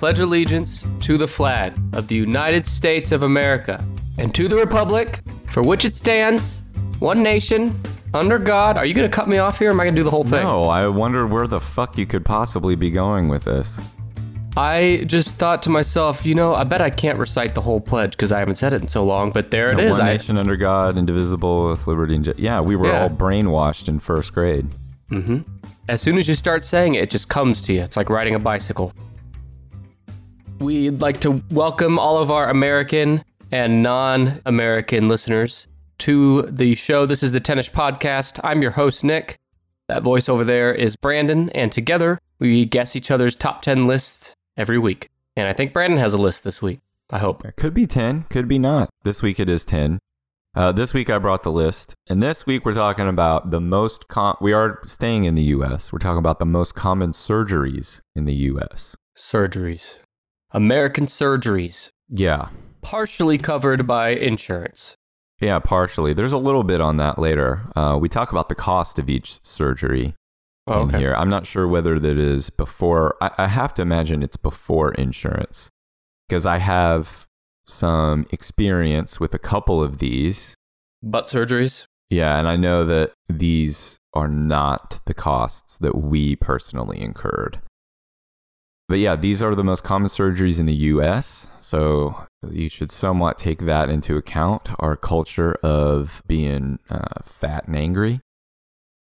[0.00, 3.84] pledge allegiance to the flag of the United States of America
[4.16, 5.20] and to the republic
[5.50, 6.62] for which it stands,
[7.00, 7.78] one nation,
[8.14, 8.78] under God.
[8.78, 10.10] Are you going to cut me off here or am I going to do the
[10.10, 10.42] whole thing?
[10.42, 13.78] No, I wonder where the fuck you could possibly be going with this.
[14.56, 18.12] I just thought to myself, you know, I bet I can't recite the whole pledge
[18.12, 19.98] because I haven't said it in so long, but there it is.
[19.98, 23.02] One I, nation under God, indivisible, with liberty and ju- yeah, we were Yeah.
[23.02, 24.66] all brainwashed in first grade.
[25.10, 25.40] Mm-hmm.
[25.90, 27.82] as soon as you start saying it, it just comes to you.
[27.82, 28.94] It's like riding a bicycle.
[30.60, 35.66] We'd like to welcome all of our American and non American listeners
[36.00, 37.06] to the show.
[37.06, 38.38] This is the Tennis Podcast.
[38.44, 39.38] I'm your host, Nick.
[39.88, 44.34] That voice over there is Brandon, and together we guess each other's top 10 lists
[44.58, 45.08] every week.
[45.34, 46.80] And I think Brandon has a list this week.
[47.08, 47.42] I hope.
[47.42, 48.90] It could be 10, could be not.
[49.02, 49.98] This week it is 10.
[50.54, 54.08] Uh, this week I brought the list, and this week we're talking about the most.
[54.08, 55.90] Com- we are staying in the U.S.
[55.90, 58.94] We're talking about the most common surgeries in the U.S.
[59.16, 59.96] Surgeries.
[60.52, 62.48] American surgeries, Yeah,
[62.82, 64.94] partially covered by insurance.
[65.40, 66.12] yeah, partially.
[66.12, 67.62] There's a little bit on that later.
[67.76, 70.14] Uh, we talk about the cost of each surgery
[70.66, 70.98] Oh, in okay.
[70.98, 71.14] here.
[71.14, 73.16] I'm not sure whether that is before.
[73.20, 75.68] I, I have to imagine it's before insurance
[76.28, 77.26] because I have
[77.66, 80.54] some experience with a couple of these.
[81.02, 81.84] Butt surgeries.
[82.10, 87.60] Yeah, and I know that these are not the costs that we personally incurred.
[88.90, 91.46] But yeah, these are the most common surgeries in the US.
[91.60, 97.76] So you should somewhat take that into account, our culture of being uh, fat and
[97.76, 98.18] angry.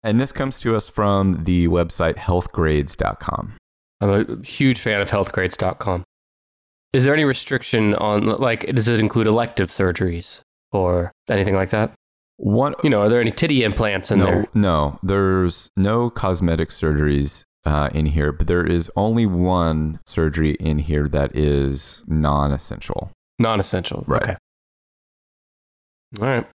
[0.03, 3.53] And this comes to us from the website healthgrades.com.
[4.01, 6.03] I'm a huge fan of healthgrades.com.
[6.91, 10.41] Is there any restriction on, like, does it include elective surgeries
[10.73, 11.93] or anything like that?
[12.35, 14.47] One, You know, are there any titty implants in no, there?
[14.53, 20.79] no, there's no cosmetic surgeries uh, in here, but there is only one surgery in
[20.79, 23.11] here that is non-essential.
[23.39, 24.03] Non essential.
[24.07, 24.21] Right.
[24.23, 24.35] Okay.
[26.19, 26.47] All right.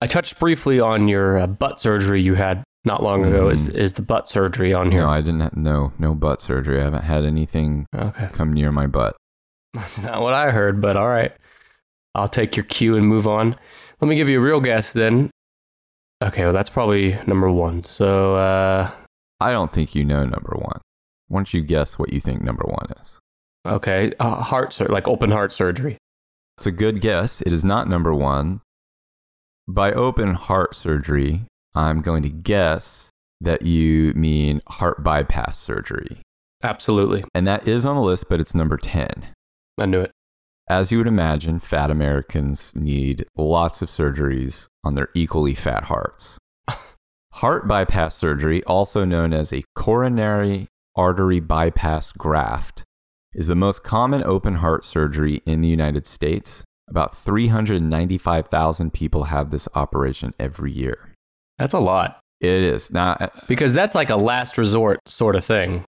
[0.00, 3.48] I touched briefly on your uh, butt surgery you had not long ago.
[3.48, 3.74] Is, Mhm.
[3.74, 5.02] is the butt surgery on here?
[5.02, 5.40] No, I didn't.
[5.40, 6.80] Have, no, no butt surgery.
[6.80, 8.28] I haven't had anything okay.
[8.32, 9.16] come near my butt.
[9.74, 11.32] That's not what I heard, but all right.
[12.14, 13.56] I'll take your cue and move on.
[14.00, 15.30] Let me give you a real guess then.
[16.22, 17.82] Okay, well, that's probably number one.
[17.84, 18.90] So, uh,
[19.42, 20.80] I don't think you know number one.
[21.28, 23.18] Why don't you guess what you think number one is?
[23.64, 25.96] okay, uh, heart sur- like open heart surgery.
[26.58, 27.40] It's a good guess.
[27.42, 28.60] It is not number one.
[29.68, 31.42] By open heart surgery,
[31.74, 33.08] I'm going to guess
[33.40, 36.20] that you mean heart bypass surgery.
[36.62, 37.24] Absolutely.
[37.34, 39.26] And that is on the list, but it's number 10.
[39.78, 40.10] I knew it.
[40.68, 46.38] As you would imagine, fat Americans need lots of surgeries on their equally fat hearts.
[47.36, 52.84] Heart bypass surgery, also known as a coronary artery bypass graft,
[53.34, 56.62] is the most common open heart surgery in the United States.
[56.90, 61.14] About 395,000 people have this operation every year.
[61.58, 62.90] That's a lot It is.
[62.90, 65.84] Now, uh, because that's like a last resort sort of thing.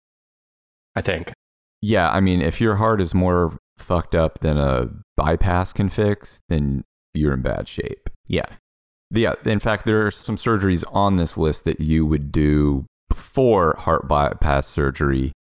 [0.95, 1.33] I think.
[1.81, 6.41] yeah, I mean, if your heart is more fucked up than a bypass can fix,
[6.49, 6.85] then
[7.15, 8.11] you're in bad shape.
[8.27, 8.47] Yeah.
[9.11, 9.35] Yeah.
[9.45, 14.07] In fact, there are some surgeries on this list that you would do before heart
[14.07, 15.33] bypass surgery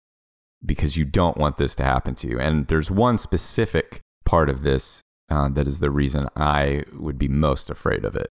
[0.64, 2.38] because you don't want this to happen to you.
[2.38, 7.28] And there's one specific part of this uh, that is the reason I would be
[7.28, 8.28] most afraid of it.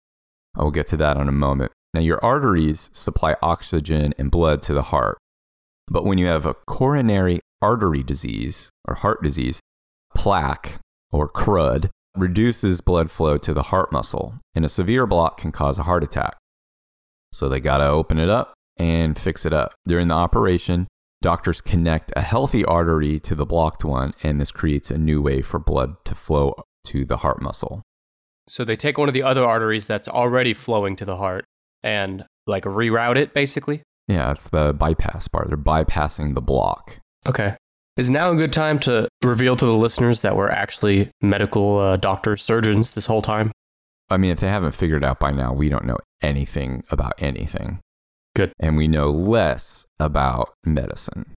[0.56, 1.72] I will get to that in a moment.
[1.94, 5.18] Now, your arteries supply oxygen and blood to the heart.
[5.88, 9.60] But when you have a coronary artery disease or heart disease,
[10.16, 10.80] plaque
[11.12, 15.78] or crud reduces blood flow to the heart muscle, and a severe block can cause
[15.78, 16.38] a heart attack.
[17.32, 19.74] So they got to open it up and fix it up.
[19.88, 20.88] During the operation,
[21.22, 25.42] doctors connect a healthy artery to the blocked one, and this creates a new way
[25.42, 26.56] for blood to flow
[26.86, 27.82] to the heart muscle.
[28.48, 31.46] So they take one of the other arteries that's already flowing to the heart
[31.84, 33.82] and like reroute it basically.
[34.08, 35.48] Yeah, it's the bypass part.
[35.48, 37.00] They're bypassing the block.
[37.26, 37.56] Okay.
[37.98, 41.96] Is now a good time to reveal to the listeners that we're actually medical uh,
[41.98, 43.52] doctors, surgeons this whole time?
[44.10, 47.14] I mean, if they haven't figured it out by now, we don't know anything about
[47.20, 47.80] anything.
[48.36, 48.52] Good.
[48.60, 51.34] And we know less about medicine.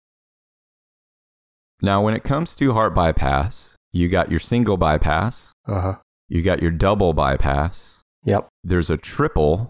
[1.81, 5.95] Now, when it comes to heart bypass, you got your single bypass, Uh huh.
[6.27, 8.47] you got your double bypass, Yep.
[8.63, 9.69] there's a triple,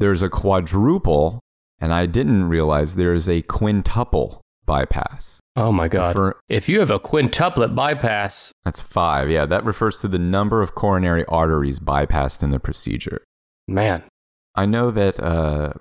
[0.00, 1.38] there's a quadruple,
[1.78, 5.39] and I didn't realize there's a quintuple bypass.
[5.56, 6.08] Oh my God.
[6.08, 9.30] Refer- if you have a quintuplet bypass, that's five.
[9.30, 13.24] Yeah, that refers to the number of coronary arteries bypassed in the procedure.
[13.68, 14.04] man,
[14.54, 15.72] I know that, uh,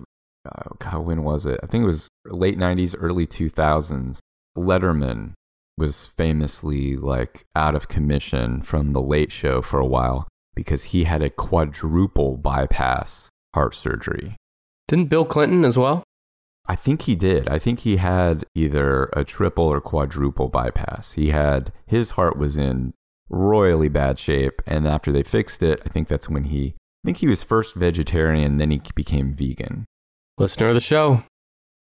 [0.45, 1.59] uh, God, when was it?
[1.63, 4.19] I think it was late 90s, early 2000s.
[4.57, 5.33] Letterman
[5.77, 11.05] was famously like out of commission from the late show for a while because he
[11.05, 14.35] had a quadruple bypass heart surgery.
[14.87, 16.03] Didn't Bill Clinton as well?
[16.69, 17.49] I think he did.
[17.49, 21.13] I think he had either a triple or quadruple bypass.
[21.13, 22.93] He had his heart was in
[23.27, 27.17] royally bad shape and after they fixed it, I think that's when he I think
[27.17, 29.85] he was first vegetarian then he became vegan.
[30.37, 31.23] Listener of the show.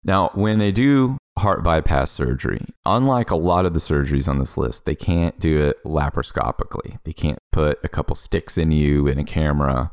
[0.03, 4.57] Now, when they do heart bypass surgery, unlike a lot of the surgeries on this
[4.57, 6.99] list, they can't do it laparoscopically.
[7.05, 9.93] They can't put a couple sticks in you in a camera.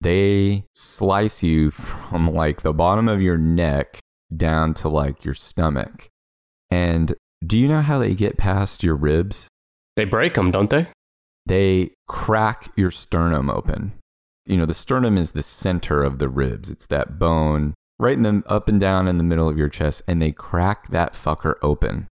[0.00, 1.70] They slice you
[2.10, 3.99] from like the bottom of your neck
[4.36, 6.08] down to like your stomach.
[6.70, 9.48] And do you know how they get past your ribs?
[9.96, 10.86] They break them, don't they?
[11.46, 13.92] They crack your sternum open.
[14.46, 16.68] You know, the sternum is the center of the ribs.
[16.68, 20.02] It's that bone right in the up and down in the middle of your chest,
[20.06, 22.08] and they crack that fucker open.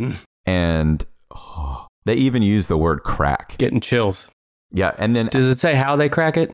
[0.00, 0.16] Mm.
[0.46, 3.56] And oh, they even use the word crack.
[3.58, 4.28] Getting chills.
[4.70, 6.52] Yeah, and then Does it say how they crack it?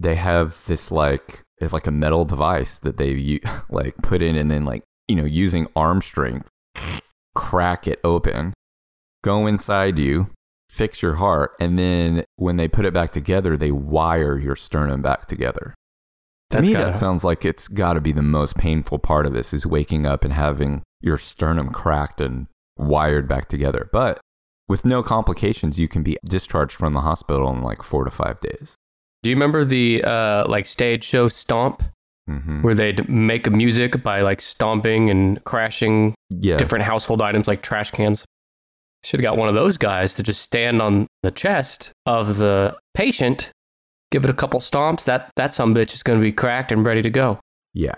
[0.00, 3.40] they have this like it's like a metal device that they
[3.70, 6.48] like put in, and then like you know using arm strength,
[7.34, 8.52] crack it open,
[9.22, 10.30] go inside you,
[10.68, 15.02] fix your heart, and then when they put it back together, they wire your sternum
[15.02, 15.74] back together.
[16.50, 19.26] To That's me, gotta- that sounds like it's got to be the most painful part
[19.26, 22.46] of this is waking up and having your sternum cracked and
[22.76, 23.88] wired back together.
[23.92, 24.20] But
[24.68, 28.40] with no complications, you can be discharged from the hospital in like four to five
[28.40, 28.74] days.
[29.22, 31.82] Do you remember the uh, like stage show Stomp,
[32.26, 36.56] hmm where they'd make music by like stomping and crashing Yeah.
[36.58, 38.24] different household items like trash cans?
[39.04, 42.76] Should have got one of those guys to just stand on the chest of the
[42.94, 43.50] patient,
[44.10, 45.04] give it a couple stomps.
[45.04, 47.38] That that some bitch is going to be cracked and ready to go.
[47.74, 47.94] Yeah.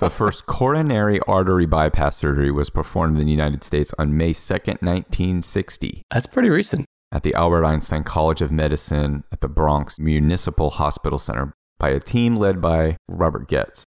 [0.00, 4.80] The first coronary artery bypass surgery was performed in the United States on May 2nd,
[4.82, 6.86] 1960, That's pretty recent.
[7.16, 11.98] At the Albert Einstein College of Medicine at the Bronx Municipal Hospital Center by a
[11.98, 13.84] team led by Robert Goetz.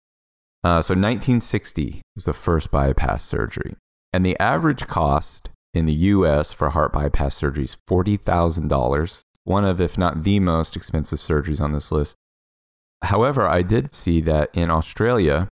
[0.62, 3.78] Uh, so 1960 was the first bypass surgery.
[4.12, 9.80] And the average cost in the US for heart bypass surgery is $40,000, one of,
[9.80, 12.18] if not the most expensive surgeries on this list.
[13.04, 15.48] However, I did see that in Australia,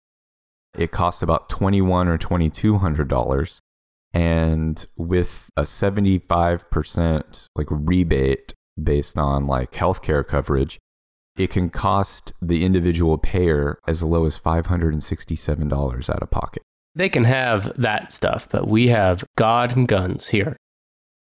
[0.76, 3.60] it cost about twenty-one or twenty-two hundred dollars,
[4.12, 10.78] and with a seventy-five percent like rebate based on like healthcare coverage,
[11.36, 16.22] it can cost the individual payer as low as five hundred and sixty-seven dollars out
[16.22, 16.62] of pocket.
[16.94, 20.56] They can have that stuff, but we have God and guns here.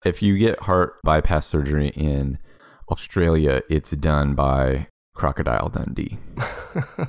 [0.03, 2.37] If you get heart bypass surgery in
[2.91, 6.17] Australia, it's done by Crocodile Dundee.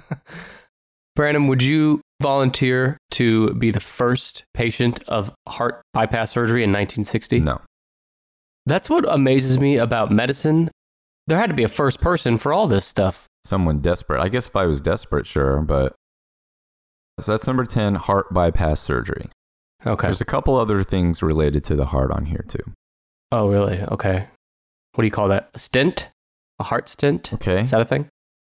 [1.17, 7.41] Brandon, would you volunteer to be the first patient of heart bypass surgery in 1960?
[7.41, 7.61] No.
[8.67, 10.71] That's what amazes me about medicine.
[11.27, 13.27] There had to be a first person for all this stuff.
[13.45, 14.21] someone desperate.
[14.23, 15.95] I guess if I was desperate, sure, but
[17.21, 19.29] so that's number 10, heart bypass surgery.
[19.87, 20.07] Okay.
[20.07, 22.73] There's a couple other things related to the heart on here too.
[23.31, 23.83] Oh, really?
[23.83, 24.29] Okay.
[24.95, 25.51] What do you call that?
[25.55, 26.09] A stent?
[26.59, 27.33] A heart stent?
[27.35, 27.63] Okay.
[27.63, 28.09] Is that a thing?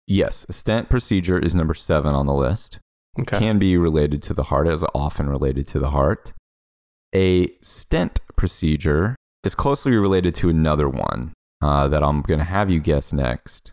[0.07, 2.79] Yes, a stent procedure is number 7 on the list.
[3.20, 3.39] Okay.
[3.39, 6.34] Can be related to the heart, is often related to the heart.
[7.16, 12.70] A stent procedure is closely related to another one uh, that I'm going to have
[12.70, 13.72] you guess next.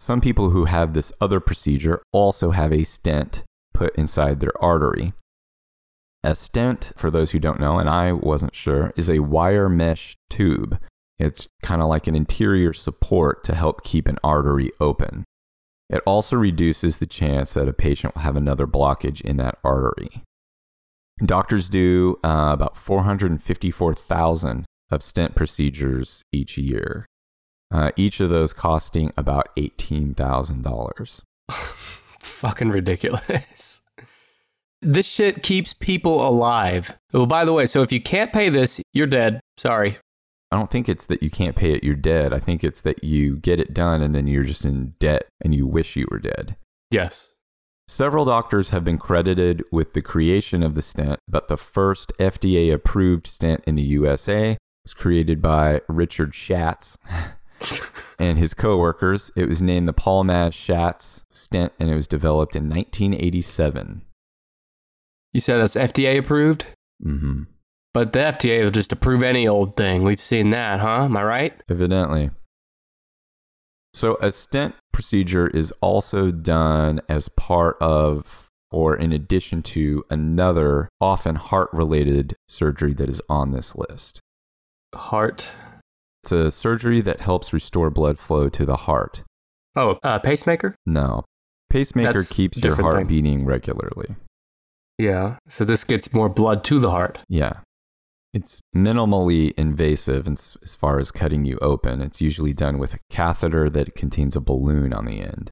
[0.00, 3.42] Some people who have this other procedure also have a stent
[3.74, 5.12] put inside their artery.
[6.24, 10.16] A stent, for those who don't know, and I wasn't sure, is a wire mesh
[10.30, 10.78] tube.
[11.18, 15.24] It's kind of like an interior support to help keep an artery open.
[15.90, 20.22] It also reduces the chance that a patient will have another blockage in that artery.
[21.24, 27.06] Doctors do uh, about 454,000 of stent procedures each year,
[27.72, 31.22] uh, each of those costing about $18,000.
[32.20, 33.80] Fucking ridiculous.
[34.80, 36.96] This shit keeps people alive.
[37.12, 39.40] Oh, by the way, so if you can't pay this, you're dead.
[39.56, 39.98] Sorry.
[40.50, 42.32] I don't think it's that you can't pay it, you're dead.
[42.32, 45.54] I think it's that you get it done and then you're just in debt and
[45.54, 46.56] you wish you were dead.
[46.90, 47.28] Yes.
[47.86, 52.72] Several doctors have been credited with the creation of the stent, but the first FDA
[52.72, 56.96] approved stent in the USA was created by Richard Schatz
[58.18, 59.30] and his coworkers.
[59.36, 64.02] It was named the Palmaz-Schatz stent and it was developed in 1987.
[65.34, 66.66] You said that's FDA approved?
[67.04, 67.42] Mm hmm
[67.98, 70.04] But the FDA will just approve any old thing.
[70.04, 71.06] We've seen that, huh?
[71.06, 71.62] Am I right?
[71.68, 72.30] Evidently.
[73.92, 80.88] So, a stent procedure is also done as part of or in addition to another
[81.00, 84.20] often heart related surgery that is on this list.
[84.94, 85.48] Heart.
[86.22, 89.24] It's a surgery that helps restore blood flow to the heart.
[89.74, 90.76] Oh, uh, pacemaker?
[90.86, 91.24] No.
[91.68, 93.06] Pacemaker That's keeps your heart thing.
[93.08, 94.14] beating regularly.
[94.98, 95.38] Yeah.
[95.48, 97.18] So this gets more blood to the heart.
[97.28, 97.54] Yeah.
[98.38, 102.00] It's minimally invasive as, as far as cutting you open.
[102.00, 105.50] It's usually done with a catheter that contains a balloon on the end.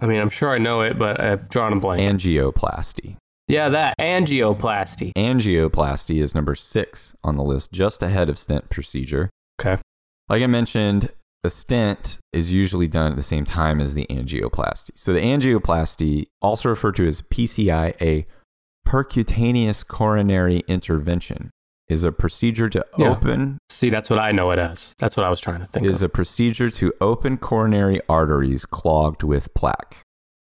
[0.00, 2.02] I mean, I'm sure I know it, but I've drawn a blank.
[2.02, 3.16] Angioplasty.
[3.48, 5.12] yeah, that angioplasty.
[5.16, 9.30] Angioplasty is number six on the list, just ahead of stent procedure.
[9.58, 9.80] Okay.
[10.28, 11.08] Like I mentioned,
[11.42, 14.90] the stent is usually done at the same time as the angioplasty.
[14.94, 18.26] So the angioplasty, also referred to as PCI, a
[18.86, 21.50] percutaneous coronary intervention,
[21.90, 23.10] is a procedure to Yeah.
[23.10, 24.94] open See, that's what I know it as.
[24.98, 26.06] That's what I was trying to think is of.
[26.06, 30.02] a procedure to open coronary arteries clogged with plaque.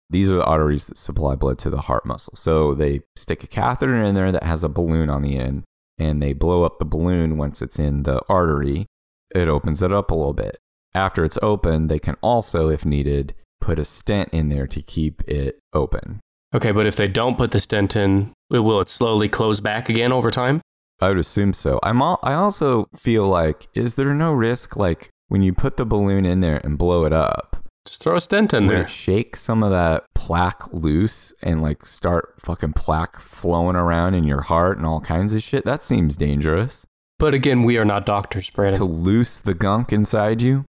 [0.10, 2.34] These are the arteries that supply blood to the heart muscle.
[2.36, 5.64] So they stick a catheter in there that has a balloon on the end,
[5.98, 8.88] and they blow up the balloon once it's in the artery.
[9.34, 10.58] It opens it up a little bit.
[10.94, 15.22] After it's open, they can also, if needed, put a stent in there to keep
[15.28, 16.20] it open.
[16.54, 20.12] okay, but if they don't put the stent in, will it slowly close back again
[20.12, 20.60] over time?
[21.02, 21.80] I would assume so.
[21.84, 25.86] I'm all, I also feel like, is there no risk, like when you put the
[25.86, 28.88] balloon in there and blow it up, Just throw a stent in there.
[28.88, 34.42] shake some of that plaque loose and like start fucking plaque flowing around in your
[34.42, 35.66] heart and all kinds of shit?
[35.66, 36.86] That seems dangerous.
[37.18, 38.80] But again, we are not doctors, Brandon.
[38.80, 40.66] To loose the gunk inside you?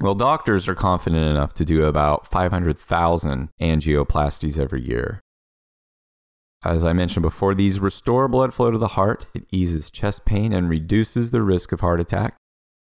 [0.00, 5.20] Well, doctors are confident enough to do about 500,000 angioplasties every year.
[6.64, 10.52] As I mentioned before, these restore blood flow to the heart, it eases chest pain,
[10.52, 12.34] and reduces the risk of heart attack.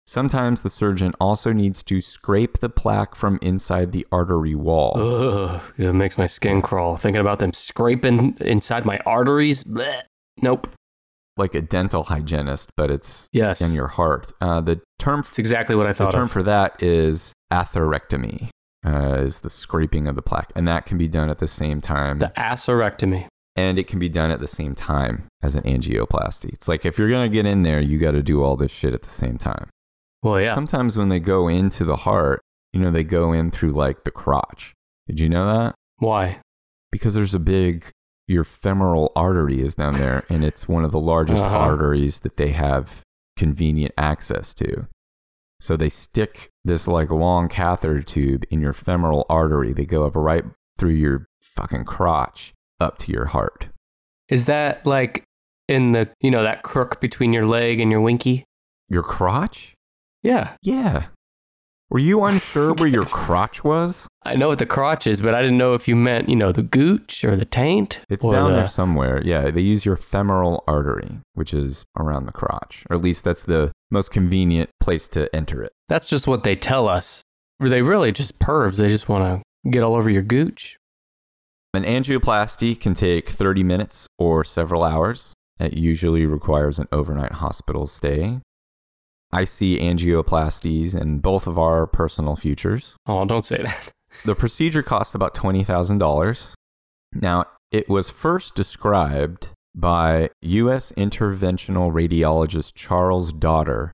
[0.08, 4.94] Sometimes the surgeon also needs to scrape the plaque from inside the artery wall.
[4.98, 6.96] Ugh, it makes my skin crawl.
[6.96, 9.64] Thinking about them scraping inside my arteries.
[9.64, 10.04] Blech.
[10.42, 10.70] Nope.
[11.36, 13.62] like a dental hygienist, but it's Yes.
[13.62, 14.32] in your heart.
[14.42, 16.10] Uh, the term It's exactly what I thought.
[16.10, 16.32] the term of.
[16.32, 18.50] for that is atherectomy,
[18.84, 21.80] uh, is the scraping of the plaque, and that can be done at the same
[21.80, 23.28] time, the atherectomy.
[23.58, 26.54] And it can be done at the same time as an angioplasty.
[26.54, 28.94] It's like if you're gonna get in there, you got to do all this shit
[28.94, 29.70] at the same time.
[30.24, 30.54] Well, yeah.
[30.56, 32.40] Sometimes when they go into the heart,
[32.74, 34.74] you know, they go in through like the crotch.
[35.08, 35.76] Did you know that?
[35.98, 36.40] Why?
[36.90, 37.90] because there's a big
[38.30, 41.58] your femoral artery is down there and it's one of the largest Uh-huh.
[41.58, 43.02] arteries that they have
[43.36, 44.88] convenient access to
[45.60, 50.16] so they stick this like long catheter tube in your femoral artery they go up
[50.16, 50.46] right
[50.78, 53.68] through your fucking crotch up to your heart
[54.30, 55.24] Is that like
[55.68, 58.44] in the, you know, that crook between your leg and your winky?
[58.90, 59.74] your crotch
[60.24, 60.56] Yeah.
[60.62, 61.06] yeah
[61.90, 65.42] were you unsure where your crotch was I know what the crotch is, but I
[65.42, 68.00] didn't know if you meant, you know, the gooch or the taint.
[68.10, 72.32] it's down the- there somewhere yeah they use your femoral artery which is around the
[72.34, 76.44] crotch or at least that's the most convenient place to enter it That's just what
[76.44, 77.22] they tell us.
[77.62, 78.76] Were they really just pervs.
[78.76, 80.76] They just want to get all over your gooch.
[81.74, 85.34] An angioplasty can take 30 minutes or several hours.
[85.60, 88.40] It usually requires an overnight hospital stay.
[89.32, 92.96] I see angioplasties in both of our personal futures.
[93.06, 93.92] Oh, don't say that.
[94.26, 96.54] The procedure costs about $20,000.
[97.14, 100.92] Now, it was first described by U.S.
[100.98, 103.92] interventional radiologist Charles Dotter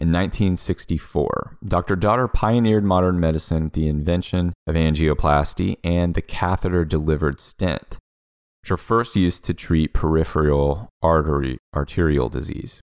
[0.00, 1.58] in 1964.
[1.66, 1.96] Dr.
[1.96, 7.96] Dotter pioneered modern medicine with the invention of angioplasty and the catheter delivered stent,
[8.62, 12.80] which are first used to treat peripheral artery arterial disease.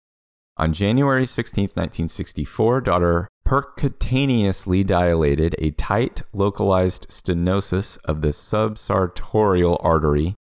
[0.59, 10.35] On January 16, 1964, Dotter percutaneously dilated a tight, localized stenosis of the subsartorial artery.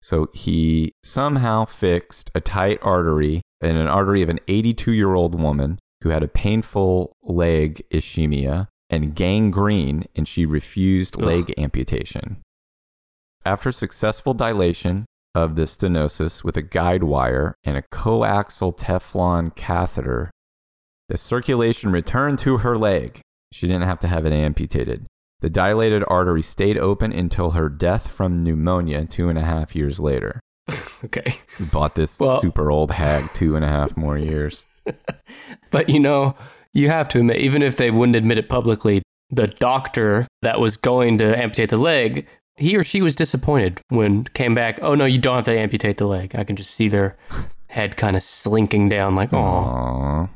[0.00, 5.38] So he somehow fixed a tight artery in an artery of an 82 year old
[5.38, 11.24] woman who had a painful leg ischemia and gangrene, and she refused Ugh.
[11.24, 12.36] leg amputation.
[13.44, 20.30] After successful dilation of the stenosis with a guide wire and a coaxial Teflon catheter,
[21.08, 23.20] the circulation returned to her leg.
[23.52, 25.06] She didn't have to have it amputated.
[25.40, 29.98] The dilated artery stayed open until her death from pneumonia two and a half years
[29.98, 30.38] later.
[31.04, 31.34] Okay.
[31.72, 34.64] Bought this Well- super old hag two and a half more years.
[35.70, 36.36] But you know,
[36.72, 40.76] you have to admit, even if they wouldn't admit it publicly, the doctor that was
[40.76, 42.26] going to amputate the leg,
[42.56, 44.78] he or she was disappointed when came back.
[44.80, 46.34] Oh no, you don't have to amputate the leg.
[46.34, 47.16] I can just see their
[47.68, 50.28] head kind of slinking down, like, oh,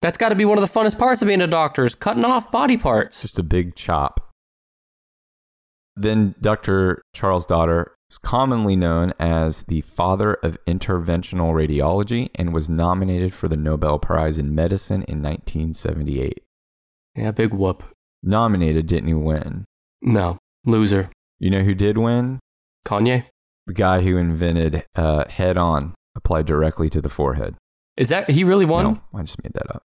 [0.00, 2.24] that's got to be one of the funnest parts of being a doctor is cutting
[2.24, 3.20] off body parts.
[3.20, 4.32] Just a big chop.
[5.96, 7.02] Then Dr.
[7.14, 13.48] Charles Dotter is commonly known as the father of interventional radiology and was nominated for
[13.48, 16.42] the Nobel Prize in Medicine in 1978.
[17.16, 17.82] Yeah, big whoop.
[18.22, 19.64] Nominated, didn't he win?
[20.02, 21.10] No, loser.
[21.38, 22.38] You know who did win?
[22.86, 23.24] Kanye?
[23.66, 27.56] The guy who invented uh, HeadOn, applied directly to the forehead.
[27.96, 28.84] Is that he really won?
[28.84, 29.82] No, I just made that up.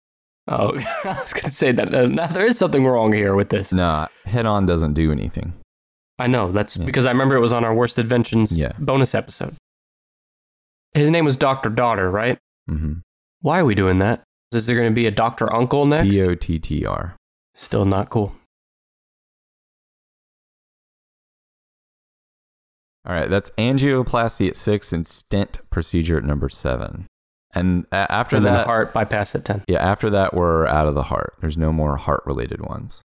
[0.47, 1.93] Oh, I was gonna say that.
[1.93, 3.71] Uh, now, there is something wrong here with this.
[3.71, 5.53] Nah, HeadOn doesn't do anything.
[6.19, 6.85] I know that's Yeah.
[6.85, 8.71] because I remember it was on our worst inventions Yeah.
[8.79, 9.55] bonus episode.
[10.93, 12.39] His name was Doctor Dotter, right?
[12.69, 12.93] Mm-hmm.
[13.41, 14.23] Why are we doing that?
[14.51, 16.09] Is there going to be a Doctor Uncle next?
[16.09, 17.15] B O T T R.
[17.53, 18.33] Still not cool.
[23.05, 27.05] All right, that's angioplasty at six and stent procedure at number seven.
[27.53, 29.63] And after and that, heart bypass at ten.
[29.67, 31.35] yeah, after that, we're out of the heart.
[31.39, 33.01] There's no more heart related ones.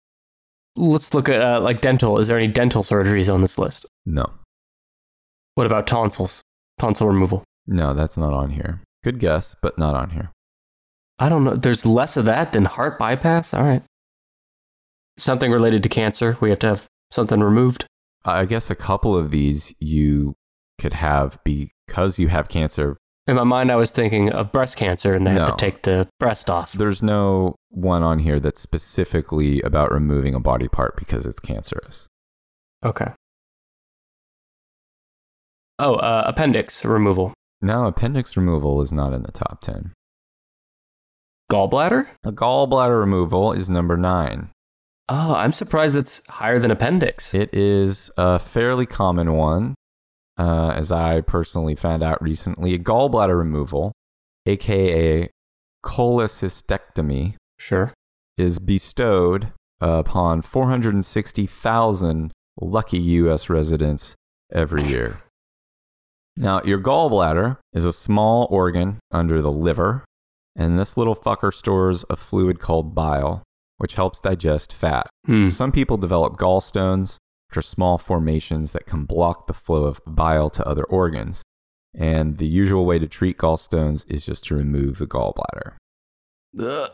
[0.76, 2.18] Let's look at uh, like dental.
[2.20, 3.86] Is there any dental surgeries on this list?
[4.06, 4.26] No,
[5.56, 6.42] What about tonsils?
[6.80, 7.44] Tonsil removal.
[7.68, 8.82] no, that's not on here.
[9.04, 10.32] Good guess, but not on here.
[11.20, 11.56] I don't know.
[11.56, 13.54] There's less of that than heart bypass.
[13.54, 13.84] All right.
[15.18, 16.38] Something related to cancer.
[16.42, 17.86] We have to have something removed.
[18.26, 20.34] I guess a couple of these you
[20.80, 22.98] could have because you have cancer.
[23.32, 26.06] In my mind, I was thinking of breast cancer, and they have to take the
[26.20, 26.74] breast off.
[26.74, 32.10] There's no one on here that's specifically about removing a body part because it's cancerous.
[32.86, 33.06] Okay.
[35.80, 37.34] Oh, uh, appendix removal.
[37.62, 39.94] No, appendix removal is not in the top 10.
[41.50, 42.08] Gallbladder?
[42.26, 44.50] A gallbladder removal is number nine.
[45.08, 47.34] Oh, I'm surprised that's higher than appendix.
[47.34, 49.76] It is a fairly common one,
[50.42, 52.74] uh, as I personally found out recently.
[52.74, 53.92] A gallbladder removal,
[54.48, 55.30] aka
[55.86, 57.94] cholecystectomy, Sure.
[58.38, 63.50] is bestowed upon 460,000 lucky U.S.
[63.50, 64.16] residents
[64.52, 65.18] every year.
[66.38, 70.06] Now, your gallbladder is a small organ under the liver,
[70.56, 73.44] and this little fucker stores a fluid called bile,
[73.78, 75.08] which helps digest fat.
[75.26, 75.50] Hmm.
[75.50, 77.18] Some people develop gallstones,
[77.52, 81.44] which are small formations that can block the flow of bile to other organs.
[81.94, 85.74] And the usual way to treat gallstones is just to remove the gallbladder.
[86.58, 86.90] Ugh.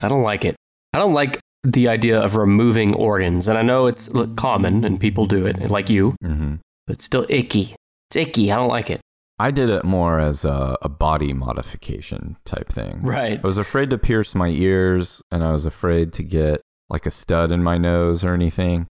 [0.00, 0.56] I don't like it.
[0.92, 3.46] I don't like the idea of removing organs.
[3.46, 7.26] And I know it's common and people do it, like you, hmm but it's still
[7.28, 7.76] icky.
[8.08, 8.50] It's icky.
[8.50, 9.00] I don't like it.
[9.38, 13.02] I did it more as a, a body modification type thing.
[13.02, 13.38] Right.
[13.38, 17.10] I was afraid to pierce my ears and I was afraid to get like a
[17.10, 18.88] stud in my nose or anything.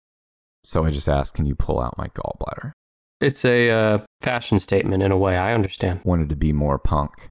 [0.64, 2.72] So I just asked, can you pull out my gallbladder?
[3.20, 5.37] It's a uh, fashion statement in a way.
[5.37, 6.01] I understand.
[6.05, 7.29] Wanted to be more punk.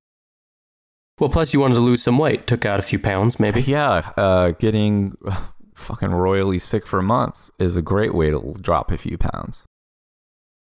[1.19, 2.47] Well, plus you wanted to lose some weight.
[2.47, 3.61] Took out a few pounds, maybe.
[3.67, 5.15] Yeah, uh, getting
[5.75, 9.65] fucking royally sick for months is a great way to drop a few pounds.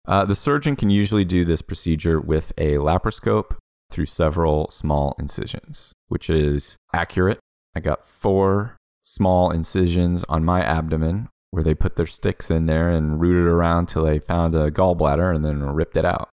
[0.06, 3.56] Uh, the surgeon can usually do this procedure with a laparoscope
[3.90, 7.38] through several small incisions, which is accurate.
[7.74, 12.90] I got four small incisions on my abdomen where they put their sticks in there
[12.90, 16.28] and rooted around till they found a gallbladder and then ripped it out.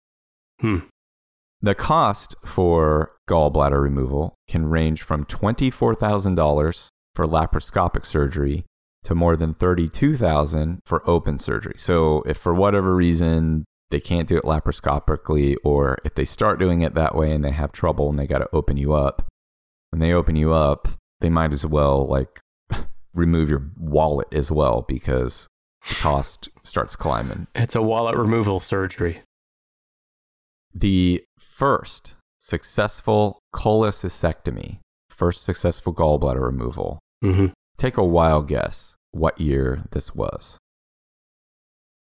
[0.60, 0.80] Hmm.
[1.62, 8.65] The cost for gallbladder removal can range from $24,000 for laparoscopic surgery
[9.04, 11.76] to more than $32,000 for open surgery.
[11.78, 16.82] So, if for whatever reason they can't do it laparoscopically, or if they start doing
[16.82, 19.28] it that way and they have trouble and they got to open you up,
[19.91, 20.88] when they open you up,
[21.21, 22.39] they might as well like
[23.13, 25.47] remove your wallet as well because
[25.89, 27.47] the cost starts climbing.
[27.56, 29.21] It's a wallet removal surgery.
[30.73, 36.99] the first successful cholecystectomy, first successful gallbladder removal.
[37.21, 37.47] hmm
[37.78, 40.58] Take a wild guess what year this was.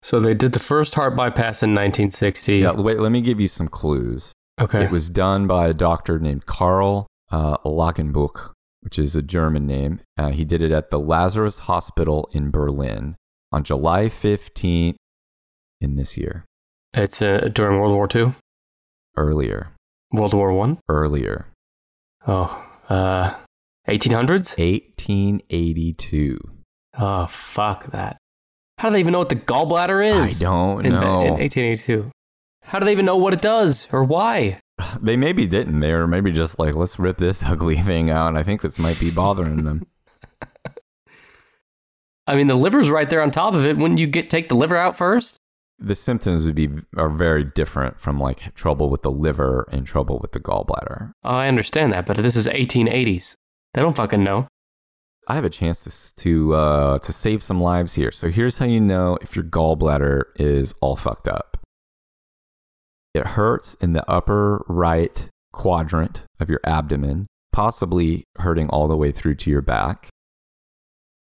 [0.03, 2.59] So they did the first heart bypass in 1960.
[2.59, 4.33] Yeah, wait, let me give you some clues.
[4.61, 4.85] Okay.
[4.85, 8.51] It was done by a doctor named Karl uh, Langenbuch,
[8.83, 10.01] which is a German name.
[10.19, 13.17] Uh, he did it at the Lazarus Hospital in Berlin
[13.51, 14.97] on July 15th
[15.81, 16.45] in this year.
[16.95, 18.35] It's uh, during World War II,
[19.17, 19.73] Earlier.
[20.13, 20.79] World War One.
[20.89, 21.47] Earlier.
[22.27, 23.35] Oh, uh,
[23.89, 24.57] 1800s.
[24.59, 26.39] 1882.
[26.99, 28.19] Oh, fuck that.
[28.79, 30.37] How do they even know what the gallbladder is?
[30.37, 31.23] I don't in, know.
[31.23, 32.11] in 1882.
[32.63, 34.61] How do they even know what it does or why?
[35.01, 35.81] They maybe didn't.
[35.81, 38.37] They were maybe just like, let's rip this ugly thing out.
[38.37, 39.87] I think this might be bothering them.
[42.27, 43.77] I mean, the liver's right there on top of it.
[43.77, 45.39] Wouldn't you get take the liver out first?
[45.83, 50.19] the symptoms would be are very different from like trouble with the liver and trouble
[50.21, 51.13] with the gallbladder.
[51.25, 53.35] Oh, I understand that, but this is 1880s.
[53.75, 54.47] They don't fucking know.
[55.29, 58.11] I have a chance to to uh, to save some lives here.
[58.11, 61.57] So here's how you know if your gallbladder is all fucked up.
[63.15, 69.13] It hurts in the upper right quadrant of your abdomen, possibly hurting all the way
[69.13, 70.09] through to your back.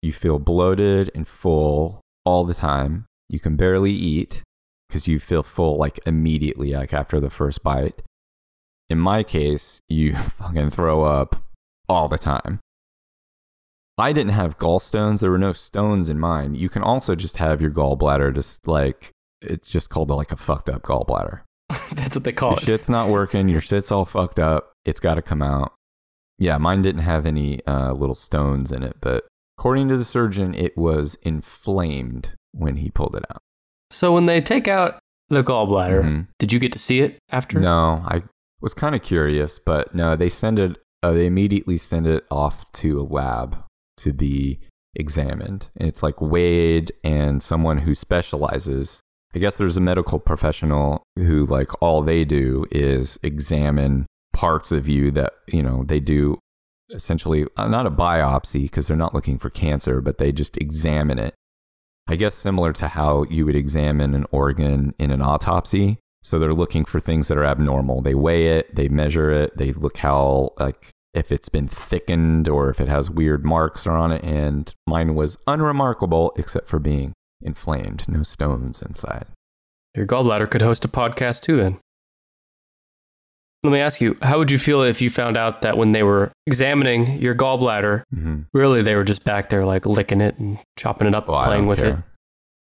[0.03, 3.07] You feel bloated and full all the time.
[3.29, 4.43] You can barely eat
[4.88, 8.03] because you feel full like immediately, like after the first bite.
[8.88, 11.43] In my case, you fucking throw up
[11.88, 12.61] all the time.
[13.97, 15.21] I didn't have gallstones.
[15.21, 16.55] There were no stones in mine.
[16.55, 19.11] You can also just have your gallbladder just like
[19.43, 21.40] it's just called like a fucked up gallbladder.
[21.93, 22.65] That's what they call Your it.
[22.67, 23.49] shit's not working.
[23.49, 24.73] Your shit's all fucked up.
[24.85, 25.73] It's got to come out.
[26.39, 29.27] Yeah, mine didn't have any uh, little stones in it, but
[29.59, 33.43] according to the surgeon, it was inflamed when he pulled it out.
[33.91, 36.27] So when they take out the gallbladder, Mhm.
[36.39, 37.61] did you get to see it after?
[37.61, 38.23] No, I
[38.63, 40.77] was kind of curious, but no, they send it.
[41.03, 43.59] Uh, they immediately send it off to a lab
[43.99, 44.61] to be
[44.97, 49.01] examined, and it's like weighed, and someone who specializes.
[49.35, 54.88] I guess there's a medical professional who like all they do is examine parts of
[54.88, 56.38] you that you know they do
[56.90, 61.19] essentially uh, not a biopsy because they're not looking for cancer, but they just examine
[61.19, 61.35] it.
[62.09, 65.99] I guess similar to how you would examine an organ in an autopsy.
[66.23, 68.03] So they're looking for things that are abnormal.
[68.03, 72.69] They weigh it, they measure it, they look how like if it's been thickened or
[72.69, 74.23] if it has weird marks on it.
[74.25, 79.26] And mine was unremarkable except for being inflamed, no stones inside.
[79.94, 81.79] Your gallbladder could host a podcast too, then.
[83.62, 86.03] Let me ask you, how would you feel if you found out that when they
[86.03, 88.40] were examining your gallbladder, Mm-hmm.
[88.55, 91.66] really they were just back there like licking it and chopping it up, Well, playing
[91.66, 92.05] with care.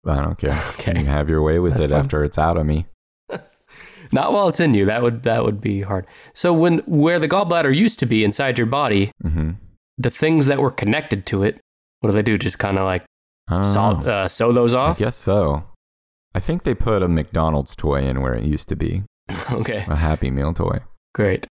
[0.06, 0.52] I don't care.
[0.78, 0.98] Okay.
[1.00, 1.98] You have your way with That's it fine.
[2.00, 2.86] after it's out of me.
[4.12, 4.86] Not while it's in you.
[4.86, 6.06] That would that would be hard.
[6.32, 9.50] So when where the gallbladder used to be inside your body, Mm-hmm.
[9.98, 11.60] the things that were connected to it,
[12.00, 12.38] what do they do?
[12.38, 13.04] Just kind of like
[13.48, 14.10] Don't know.
[14.10, 14.96] uh, sew those off?
[14.96, 15.64] I guess so.
[16.34, 19.04] I think they put a McDonald's toy in where it used to be,
[19.50, 20.80] okay, a Happy Meal toy.
[21.14, 21.46] great.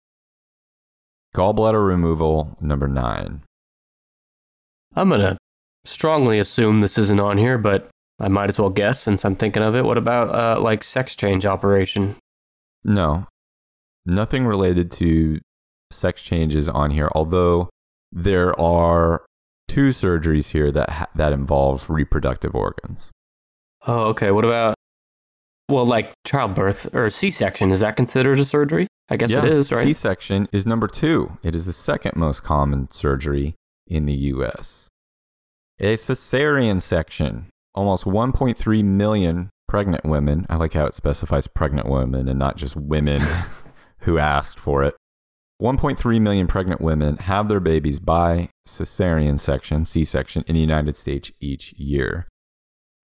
[1.35, 3.43] Gallbladder removal number nine.
[4.95, 5.37] I'm gonna
[5.85, 7.89] strongly assume this isn't on here, but
[8.21, 9.85] I might as well guess since I'm thinking of it.
[9.85, 12.17] What about uh, like sex change operation?
[12.85, 13.27] No,
[14.07, 15.41] nothing related to
[15.91, 17.09] sex changes on here.
[17.13, 17.69] Although
[18.13, 19.25] there are
[19.69, 23.11] two surgeries here that ha- that involve reproductive organs.
[23.87, 24.31] Oh, okay.
[24.31, 24.75] What about
[25.69, 27.71] well, like childbirth or C-section?
[27.71, 28.87] Is that considered a surgery?
[29.09, 29.87] I guess it is, right?
[29.87, 31.39] C-section is number two.
[31.43, 33.55] It is the second most common surgery
[33.87, 34.89] in the U.S.
[35.81, 37.47] A cesarean section.
[37.75, 40.47] Almost 1.3 million pregnant women.
[40.49, 43.23] I like how it specifies pregnant women and not just women
[44.01, 44.95] who asked for it.
[45.63, 50.97] 1.3 million pregnant women have their babies by cesarean section, C section, in the United
[50.97, 52.27] States each year.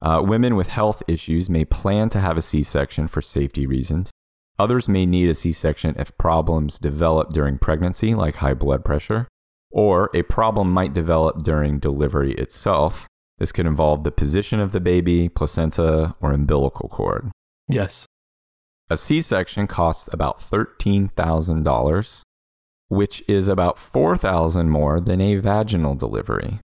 [0.02, 4.10] Uh, women with health issues may plan to have a C section for safety reasons.
[4.58, 9.28] Others may need a C section if problems develop during pregnancy, like high blood pressure,
[9.70, 13.06] or a problem might develop during delivery itself.
[13.38, 17.30] This could involve the position of the baby, placenta, or umbilical cord.
[17.68, 18.06] yes.
[18.90, 22.22] A C section costs about $13,000,
[22.90, 26.58] which is about 4000 more than a vaginal delivery.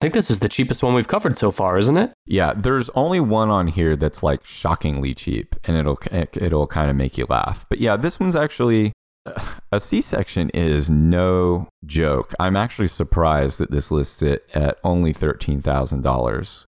[0.00, 2.12] I think this is the cheapest one we've covered so far, isn't it?
[2.26, 6.96] Yeah, there's only one on here that's like shockingly cheap, and it'll it'll kind of
[6.96, 7.66] make you laugh.
[7.68, 8.92] But yeah, this one's actually
[9.72, 12.34] a C-section is no joke.
[12.40, 16.64] I'm actually surprised that this lists it at only thirteen thousand dollars.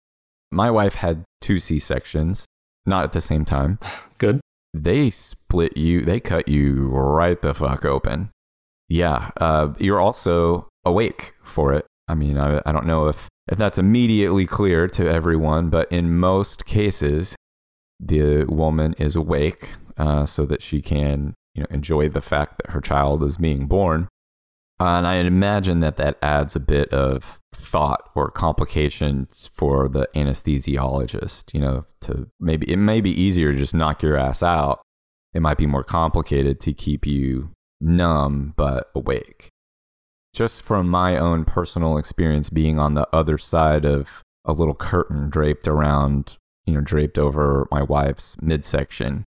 [0.51, 2.47] My wife had two C-sections,
[2.87, 3.79] not at the same time.
[4.19, 4.41] Good.
[4.73, 6.03] They split you.
[6.03, 8.31] They cut you right the fuck open.
[8.89, 11.87] Yeah, uh, you're also awake for it.
[12.09, 16.17] I mean, I, I don't know if, if that's immediately clear to everyone, but in
[16.17, 17.37] most cases,
[18.01, 22.73] the woman is awake uh, so that she can you know, enjoy the fact that
[22.73, 24.09] her child is being born.
[24.81, 31.53] and I imagine that that adds a bit of thought or complications for the anesthesiologist.
[31.53, 34.81] You know, to maybe it may be easier to just knock your ass out.
[35.35, 39.51] It might be more complicated to keep you numb but awake
[40.39, 45.29] just from my own personal experience being on the other side of a little curtain
[45.29, 49.25] draped around, you know, draped over my wife's midsection,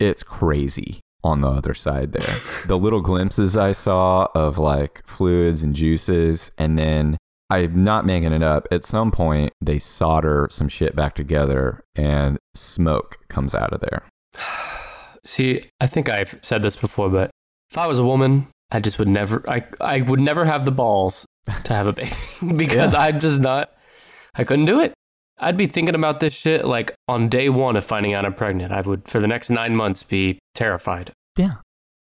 [0.00, 2.40] it's crazy on the other side there.
[2.66, 7.16] the little glimpses I saw of like fluids and juices, and then
[7.48, 8.66] I'm not making it up.
[8.72, 14.02] At some point, they solder some shit back together and smoke comes out of there.
[15.24, 17.29] See, I think I've said this before, but
[17.70, 20.70] if I was a woman, I just would never, I, I would never have the
[20.70, 21.24] balls
[21.64, 22.12] to have a baby
[22.56, 23.00] because Yeah.
[23.00, 23.72] I'm just not,
[24.34, 24.92] I couldn't do it.
[25.38, 28.72] I'd be thinking about this shit like on day one of finding out I'm pregnant.
[28.72, 31.12] I would, for the next nine months, be terrified.
[31.38, 31.54] Yeah.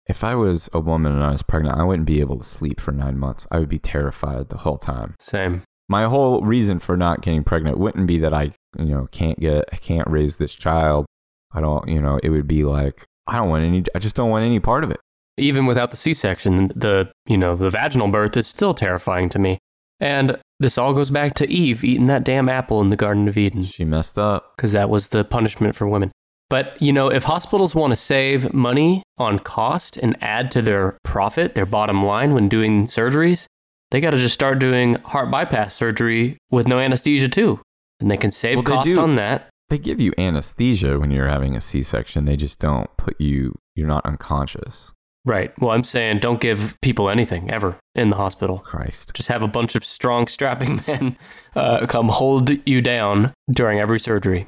[0.07, 2.79] If I was a woman and I was pregnant, I wouldn't be able to sleep
[2.79, 3.45] for nine months.
[3.51, 5.15] I would be terrified the whole time.
[5.19, 5.63] Same.
[5.89, 9.65] My whole reason for not getting pregnant wouldn't be that I, you know, can't get,
[9.71, 11.05] I can't raise this child.
[11.53, 14.29] I don't, you know, it would be like, I don't want any, I just don't
[14.29, 14.99] want any part of it.
[15.37, 19.39] Even without the C section, the, you know, the vaginal birth is still terrifying to
[19.39, 19.59] me.
[19.99, 23.37] And this all goes back to Eve eating that damn apple in the Garden of
[23.37, 24.53] Eden She messed up.
[24.55, 26.11] because that was the punishment for women.
[26.49, 30.97] But, you know, if hospitals want to save money on cost and add to their
[31.03, 33.45] profit, their bottom line when doing surgeries,
[33.91, 37.59] they got to just start doing heart bypass surgery with no anesthesia too.
[37.99, 39.49] And they can save Well, cost on that.
[39.69, 42.25] They give you anesthesia when you're having a C section.
[42.25, 44.93] They just don't put you, you're not unconscious.
[45.27, 45.51] Right.
[45.59, 48.59] Well, I'm saying don't give people anything ever in the hospital.
[48.59, 49.11] Christ.
[49.13, 51.17] Just have a bunch of strong, strapping men
[51.53, 54.47] uh, come hold you down during every surgery.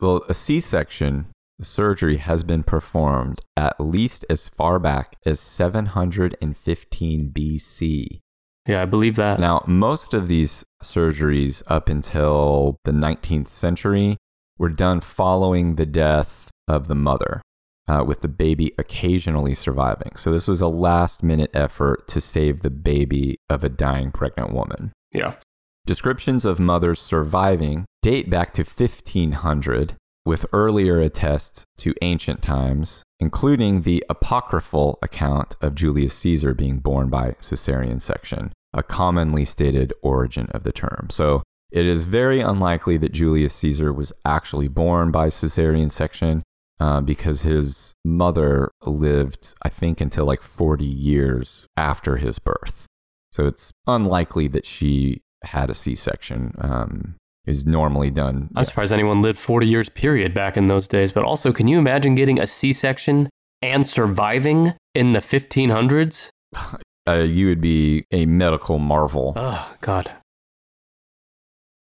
[0.00, 1.26] Well, a C section,
[1.60, 8.20] surgery has been performed at least as far back as 715 BC.
[8.68, 9.40] Yeah, I believe that.
[9.40, 14.16] Now, most of these surgeries up until the 19th century
[14.58, 17.42] were done following the death of the mother,
[17.92, 20.12] uh, with the baby occasionally surviving.
[20.16, 24.52] So, this was a last minute effort to save the baby of a dying pregnant
[24.52, 24.92] woman.
[25.12, 25.34] Yeah.
[25.84, 33.82] Descriptions of mothers surviving date back to 1500, with earlier attests to ancient times, including
[33.82, 40.46] the apocryphal account of Julius Caesar being born by cesarean section, a commonly stated origin
[40.52, 41.08] of the term.
[41.10, 46.42] So it is very unlikely that Julius Caesar was actually born by cesarean section
[46.80, 52.86] uh, because his mother lived, I think, until like 40 years after his birth.
[53.30, 56.54] So it's unlikely that she had a C-section.
[56.58, 58.48] Um, is normally done.
[58.54, 61.10] I'm surprised anyone lived 40 years period back in those days.
[61.10, 63.28] But also, can you imagine getting a C-section
[63.60, 66.16] and surviving in the 1500s?
[67.04, 69.32] Uh, you would be a medical marvel.
[69.34, 70.12] Oh God.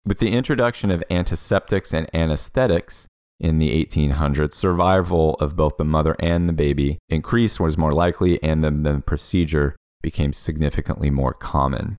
[0.07, 3.09] With the introduction of antiseptics and anesthetics
[3.42, 8.42] in the 1800s, survival of both the mother and the baby increased, was more likely,
[8.42, 11.98] and then the procedure became significantly more common.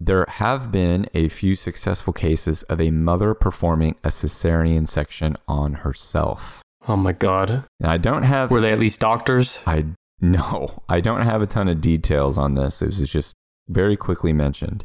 [0.00, 5.74] There have been a few successful cases of a mother performing a cesarean section on
[5.74, 6.62] herself.
[6.88, 7.64] Oh my God.
[7.78, 8.50] Now, I don't have.
[8.50, 9.58] Were they at least doctors?
[9.66, 9.84] I
[10.20, 12.78] no, I don't have a ton of details on this.
[12.78, 13.34] This is just
[13.68, 14.84] very quickly mentioned.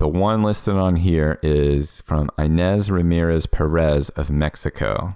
[0.00, 5.14] The one listed on here is from Inez Ramirez Perez of Mexico,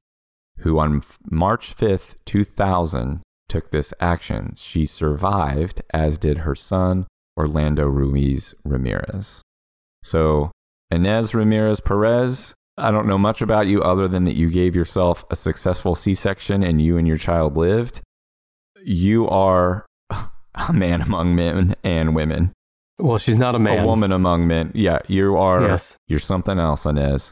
[0.59, 4.53] who on March 5th, 2000, took this action.
[4.59, 9.41] She survived, as did her son, Orlando Ruiz Ramirez.
[10.03, 10.53] So,
[10.91, 15.25] Inez Ramirez Perez, I don't know much about you other than that you gave yourself
[15.31, 18.03] a successful C section and you and your child lived.
[18.85, 22.53] You are a man among men and women.
[22.99, 23.85] Well, she's not a man.
[23.85, 24.71] A woman among men.
[24.75, 25.63] Yeah, you are.
[25.63, 25.97] Yes.
[26.07, 27.31] You're something else, Inez.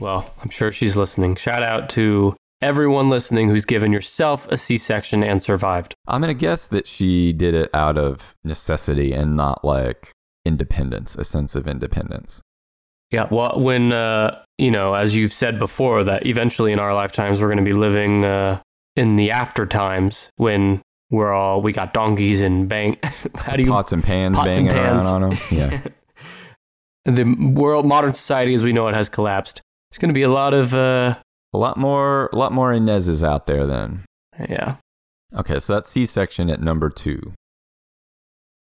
[0.00, 1.34] Well, I'm sure she's listening.
[1.36, 5.94] Shout out to everyone listening who's given yourself a C-section and survived.
[6.06, 10.12] I'm going to guess that she did it out of necessity and not like
[10.44, 12.40] independence, a sense of independence.
[13.10, 13.26] Yeah.
[13.30, 17.48] Well, when uh, you know, as you've said before, that eventually in our lifetimes we're
[17.48, 18.60] going to be living uh,
[18.96, 22.96] in the after times when we're all we got donkeys and bang.
[23.34, 25.04] How do you Pots and pans pots and banging around pans.
[25.06, 25.38] on them.
[25.50, 25.80] Yeah.
[27.04, 29.62] the world, modern society as we know it, has collapsed.
[29.90, 31.16] It's going to be a lot of, uh,
[31.54, 34.04] a lot more, a lot more Inez's out there then.
[34.50, 34.76] yeah,
[35.34, 37.32] Okay, so that's C-section at number two.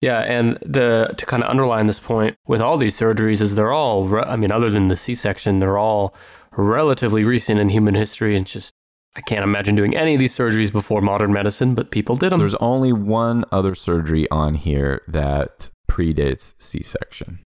[0.00, 0.20] yeah.
[0.20, 4.06] And the to kind of underline this point with all these surgeries is they're all,
[4.06, 6.14] re- I mean, other than the C-section, they're all
[6.56, 8.72] relatively recent in human history, and just
[9.16, 12.38] I can't imagine doing any of these surgeries before modern medicine, but people did them.
[12.38, 17.40] There's only one other surgery on here that predates C-section.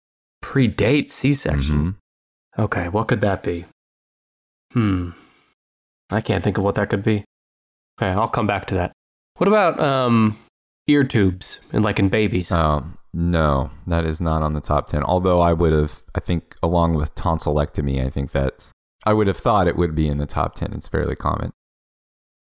[0.43, 1.95] Predate C-section.
[2.57, 2.63] Mhm.
[2.63, 3.65] Okay, what could that be?
[4.73, 5.11] Hmm.
[6.09, 7.23] I can't think of what that could be.
[8.01, 8.91] Okay, I'll come back to that.
[9.37, 10.37] What about um
[10.87, 12.51] ear tubes and like in babies?
[12.51, 15.03] Um, no, that is not on the top 10.
[15.03, 18.71] Although I would have, I think, along with tonsillectomy, I think that's,
[19.05, 20.73] I would have thought it would be in the top 10.
[20.73, 21.51] It's fairly common.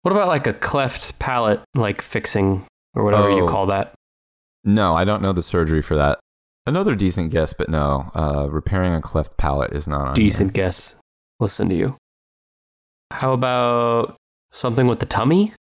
[0.02, 3.48] what about like a cleft palate like fixing or whatever you Oh.
[3.48, 3.94] call that?
[4.64, 6.18] No, I don't know the surgery for that.
[6.66, 10.28] Another decent guess, but no, uh, repairing a cleft palate is not on here.
[10.28, 10.94] Decent guess.
[11.40, 11.96] Listen to you.
[13.12, 14.16] How about
[14.52, 15.52] something with the tummy?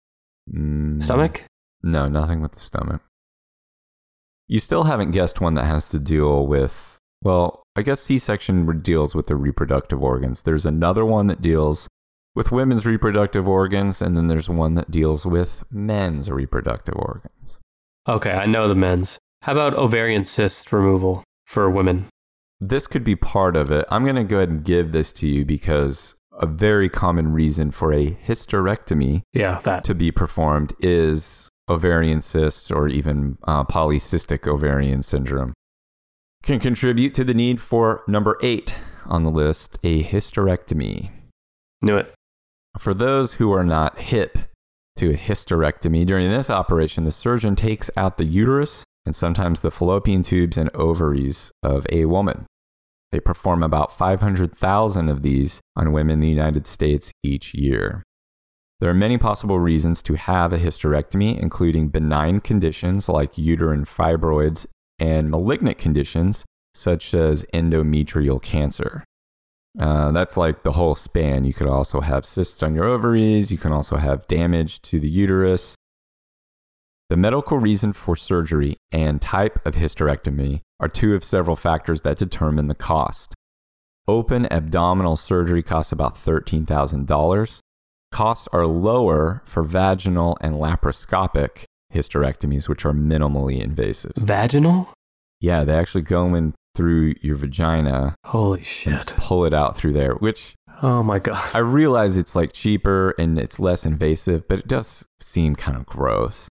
[0.55, 1.45] Mm, Stomach?
[1.83, 3.01] No, nothing with the stomach.
[4.49, 8.81] You still haven't guessed one that has to deal with Well, I guess C section
[8.81, 10.43] deals with the reproductive organs.
[10.43, 11.89] There's another one that deals
[12.35, 17.59] with women's reproductive organs, and then there's one that deals with men's reproductive organs.
[18.09, 19.19] Okay, I know the men's.
[19.43, 22.07] How about ovarian cyst removal for women?
[22.61, 23.87] This could be part of it.
[23.91, 27.71] I'm going to go ahead and give this to you because a very common reason
[27.71, 29.85] for a hysterectomy Yeah, that.
[29.85, 35.53] to be performed is ovarian cysts or even uh, polycystic ovarian syndrome.
[36.43, 38.75] Can contribute to the need for number eight
[39.07, 41.11] on the list a hysterectomy.
[41.83, 42.15] Knew it.
[42.79, 44.39] For those who are not hip
[44.97, 49.71] to a hysterectomy, during this operation, the surgeon takes out the uterus and sometimes the
[49.71, 52.47] fallopian tubes and ovaries of a woman.
[53.13, 58.03] They perform about 500,000 of these on women in the United States each year.
[58.79, 64.65] There are many possible reasons to have a hysterectomy, including benign conditions like uterine fibroids
[65.01, 69.05] and malignant conditions such as endometrial cancer.
[69.79, 71.45] Uh, that's like the whole span.
[71.45, 73.51] You could also have cysts on your ovaries.
[73.51, 75.75] You can also have damage to the uterus.
[77.09, 82.19] The medical reason for surgery and type of hysterectomy are two of several factors that
[82.19, 83.35] determine the cost.
[84.07, 87.59] Open abdominal surgery costs about $13,000.
[88.13, 94.13] Costs are lower for vaginal and laparoscopic hysterectomies, which are minimally invasive.
[94.17, 94.89] Vaginal?
[95.41, 99.09] Yeah, they actually go in through your vagina Holy shit.
[99.17, 101.51] pull it out through there, which Oh my god.
[101.53, 105.85] I realize it's like cheaper and it's less invasive, but it does seem kind of
[105.87, 106.47] gross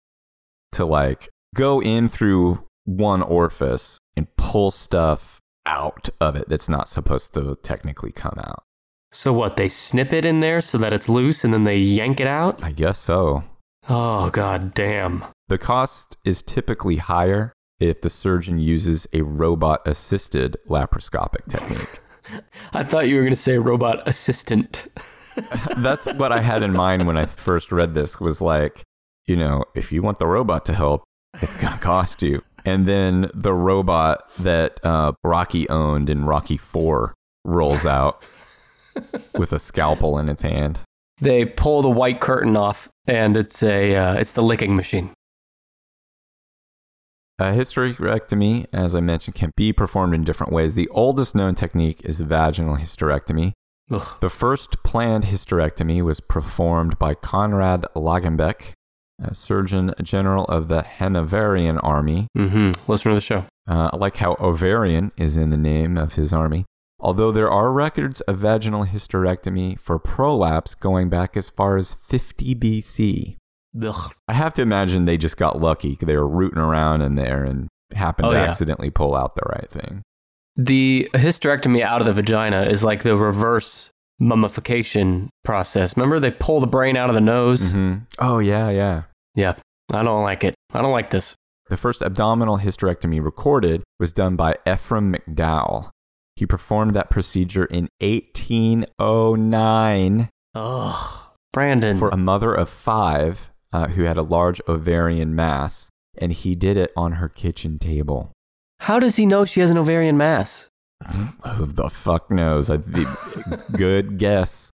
[0.71, 6.88] to like go in through one orifice and pull stuff out of it that's not
[6.88, 8.63] supposed to technically come out.
[9.12, 9.58] So what?
[9.58, 12.63] They snip it in there so that it's loose and then they yank it out?
[12.63, 13.43] I guess so.
[13.88, 15.24] Oh god damn.
[15.48, 22.00] The cost is typically higher if the surgeon uses a robot assisted laparoscopic technique.
[22.74, 24.82] I thought you were going to say robot assistant.
[25.78, 28.84] That's what I had in mind when I first read this was like,
[29.28, 31.04] you know, if you want the robot to help,
[31.41, 32.41] it's going to cost you.
[32.63, 38.26] And then the robot that uh, Rocky owned in Rocky 4 rolls out
[39.38, 40.80] with a scalpel in its hand.
[41.19, 45.13] They pull the white curtain off and it's a uh, it's the licking machine.
[47.38, 50.73] A hysterectomy, as I mentioned, can be performed in different ways.
[50.73, 53.51] The oldest known technique is vaginal hysterectomy.
[53.91, 54.17] Ugh.
[54.21, 58.71] The first planned hysterectomy was performed by Conrad Langenbeck,
[59.21, 62.28] a Surgeon General of the Hanoverian Army.
[62.38, 62.89] Mm-hmm.
[62.89, 63.45] Listen to the show.
[63.67, 66.63] Uh, I like how ovarian is in the name of his army.
[67.06, 72.56] Although there are records of vaginal hysterectomy for prolapse going back as far as 50
[72.56, 73.36] BC.
[73.80, 74.12] Ugh.
[74.28, 75.91] I have to imagine they just got lucky.
[75.91, 78.46] Because they were rooting around in there and happened Oh, to yeah.
[78.46, 80.02] accidentally pull out the right thing.
[80.56, 83.89] The hysterectomy out of the vagina is like the reverse
[84.20, 85.96] mummification process.
[85.96, 87.60] Remember they pull the brain out of the nose?
[87.60, 87.96] Mm-hmm.
[88.18, 89.04] Oh, yeah, yeah.
[89.36, 89.54] Yeah.
[89.94, 90.56] I don't like it.
[90.74, 91.36] I don't like this.
[91.70, 95.91] The first abdominal hysterectomy recorded was done by Ephraim McDowell.
[96.36, 101.21] He performed that procedure in 1809 Ugh.
[101.54, 101.98] Brandon.
[101.98, 106.76] for a mother of five uh, who had a large ovarian mass, and he did
[106.78, 108.32] it on her kitchen table.
[108.80, 110.65] How does he know she has an ovarian mass?
[111.56, 112.69] Who the fuck knows?
[113.71, 114.69] Good guess.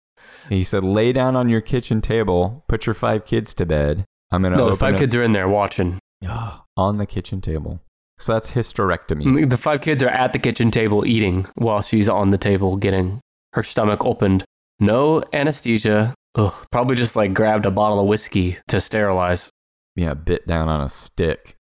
[0.49, 4.05] He said, lay down on your kitchen table, put your five kids to bed.
[4.31, 5.99] I'm going to No, the open five it kids are in there watching.
[6.77, 7.79] on the kitchen table.
[8.19, 9.23] So that's hysterectomy.
[9.23, 12.75] Mm, the five kids are at the kitchen table eating while she's on the table
[12.75, 13.21] getting
[13.53, 14.43] her stomach opened.
[14.79, 16.13] No anesthesia.
[16.35, 16.53] Ugh.
[16.71, 19.49] Probably just like grabbed a bottle of whiskey to sterilize.
[19.95, 21.55] Yeah, bit down on a stick.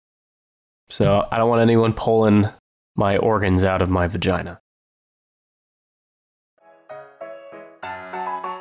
[0.88, 2.48] So I don't want anyone pulling
[2.96, 4.58] my organs out of my vagina.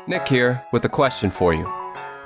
[0.08, 1.64] Nick here with a question for you.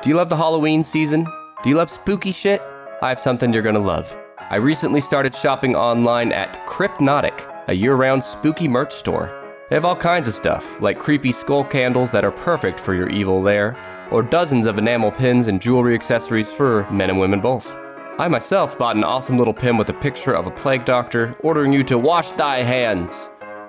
[0.01, 1.25] Do you love the Halloween season?
[1.63, 2.61] Do you love spooky shit?
[3.01, 4.15] I have something you're gonna love.
[4.41, 9.35] I recently started shopping online at Cryptknotic, a year round spooky merch store.
[9.69, 13.09] They have all kinds of stuff, like creepy skull candles that are perfect for your
[13.09, 13.77] evil lair,
[14.09, 17.69] or dozens of enamel pins and jewelry accessories for men and women both.
[18.17, 21.71] I myself bought an awesome little pin with a picture of a plague doctor ordering
[21.71, 23.13] you to wash thy hands.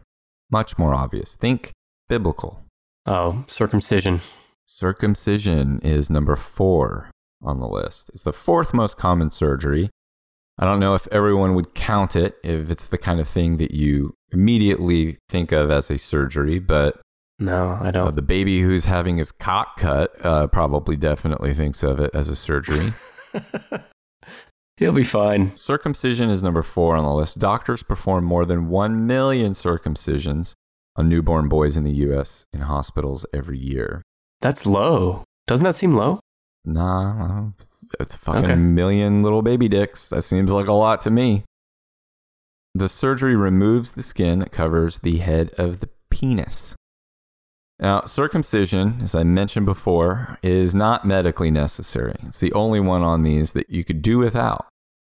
[0.50, 1.36] Much more obvious.
[1.36, 1.70] Think
[2.08, 2.64] biblical.
[3.06, 4.20] Oh, circumcision.
[4.64, 7.08] Circumcision is number four
[7.42, 8.10] on the list.
[8.14, 9.90] It's the fourth most common surgery.
[10.58, 13.72] I don't know if everyone would count it if it's the kind of thing that
[13.72, 17.00] you immediately think of as a surgery, but
[17.38, 18.16] No, I uh, don't.
[18.16, 22.36] the baby who's having his cock cut uh, probably definitely thinks of it as a
[22.36, 22.92] surgery.
[24.78, 25.54] He'll be fine.
[25.56, 27.38] Circumcision is number four on the list.
[27.38, 30.54] Doctors perform more than 1 million circumcisions
[30.96, 32.44] on newborn boys in the U.S.
[32.52, 34.02] in hospitals every year.
[34.40, 35.24] That's low.
[35.46, 36.20] Doesn't that seem low?
[36.64, 37.50] Nah,
[37.98, 38.54] it's a fucking Okay.
[38.56, 40.08] million little baby dicks.
[40.10, 41.44] That seems like a lot to me.
[42.74, 46.74] The surgery removes the skin that covers the head of the penis.
[47.78, 52.14] Now, circumcision, as I mentioned before, is not medically necessary.
[52.28, 54.66] It's the only one on these that you could do without.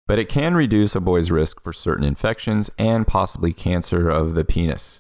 [0.06, 4.44] But it can reduce a boy's risk for certain infections and possibly cancer of the
[4.46, 5.00] penis.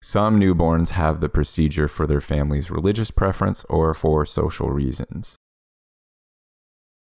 [0.00, 5.36] Some newborns have the procedure for their family's religious preference or for social reasons.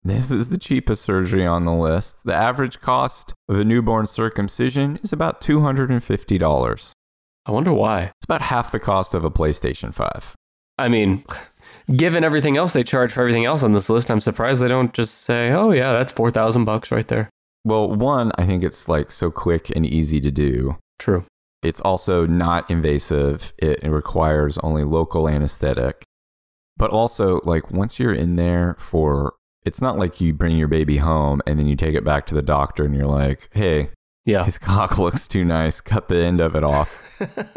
[0.04, 2.16] This is the cheapest surgery on the list.
[2.24, 6.90] The average cost of a newborn circumcision is about $250.
[7.46, 8.02] I wonder why.
[8.04, 10.34] It's about half the cost of a PlayStation 5.
[10.78, 11.24] I mean,
[11.94, 14.92] given everything else they charge for everything else on this list, I'm surprised they don't
[14.92, 17.30] just say, "Oh yeah, that's four thousand bucks right there."
[17.64, 20.76] Well, one, I think it's like so quick and easy to do.
[20.98, 21.24] True.
[21.62, 23.52] It's also not invasive.
[23.58, 26.02] It, it requires only local anesthetic.
[26.76, 29.34] But also, like, once you're in there for,
[29.64, 32.34] it's not like you bring your baby home and then you take it back to
[32.34, 33.90] the doctor and you're like, hey,
[34.24, 34.44] Yeah.
[34.44, 35.80] his cock looks too nice.
[35.80, 36.92] Cut the end of it off.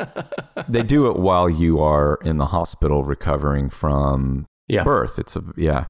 [0.69, 4.83] they do it while you are in the hospital recovering from Yeah.
[4.83, 5.17] birth.
[5.19, 5.85] It's a, yeah.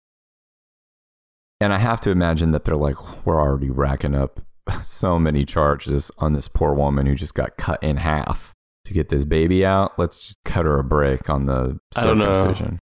[1.62, 4.42] And I have to imagine that they're like, we're already racking up
[4.84, 8.54] so many charges on this poor woman who just got cut in half
[8.86, 9.94] to get this baby out.
[9.98, 12.34] Let's just cut her a break on the I don't know.
[12.34, 12.80] circumcision.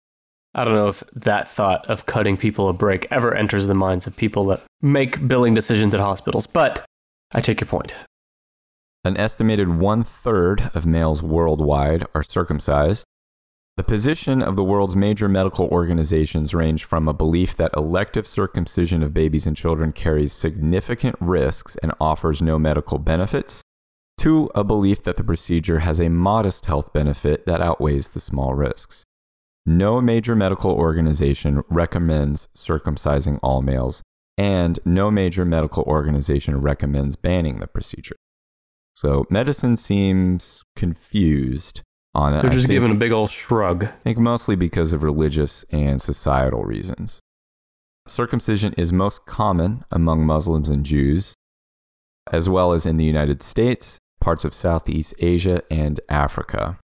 [0.58, 4.08] I don't know if that thought of cutting people a break ever enters the minds
[4.08, 6.84] of people that make billing decisions at hospitals, but
[7.30, 7.94] I take your point.
[9.04, 13.04] An estimated one third of males worldwide are circumcised.
[13.76, 19.04] The position of the world's major medical organizations range from a belief that elective circumcision
[19.04, 23.60] of babies and children carries significant risks and offers no medical benefits,
[24.18, 28.54] to a belief that the procedure has a modest health benefit that outweighs the small
[28.54, 29.04] risks.
[29.68, 34.02] No major medical organization recommends circumcising all males,
[34.38, 38.16] and no major medical organization recommends banning the procedure.
[38.94, 41.82] So medicine seems confused
[42.14, 42.40] on it.
[42.40, 43.84] They're just giving a big old shrug.
[43.84, 47.20] I think mostly because of religious and societal reasons.
[48.06, 51.34] Circumcision is most common among Muslims and Jews,
[52.32, 56.78] as well as in the United States, parts of Southeast Asia, and Africa.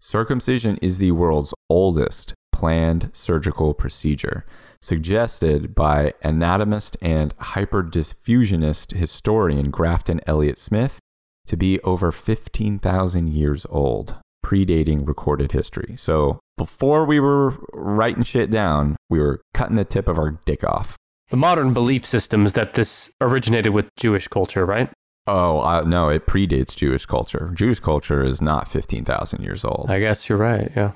[0.00, 4.46] Circumcision is the world's oldest planned surgical procedure,
[4.80, 10.98] suggested by anatomist and hyperdiffusionist historian Grafton Elliott Smith
[11.46, 15.94] to be over 15,000 years old, predating recorded history.
[15.98, 20.64] So before we were writing shit down, we were cutting the tip of our dick
[20.64, 20.96] off.
[21.28, 24.90] The modern belief systems that this originated with Jewish culture, right?
[25.26, 27.50] Oh, uh, no, it predates Jewish culture.
[27.54, 29.86] Jewish culture is not 15,000 years old.
[29.90, 30.92] I guess you're right, yeah.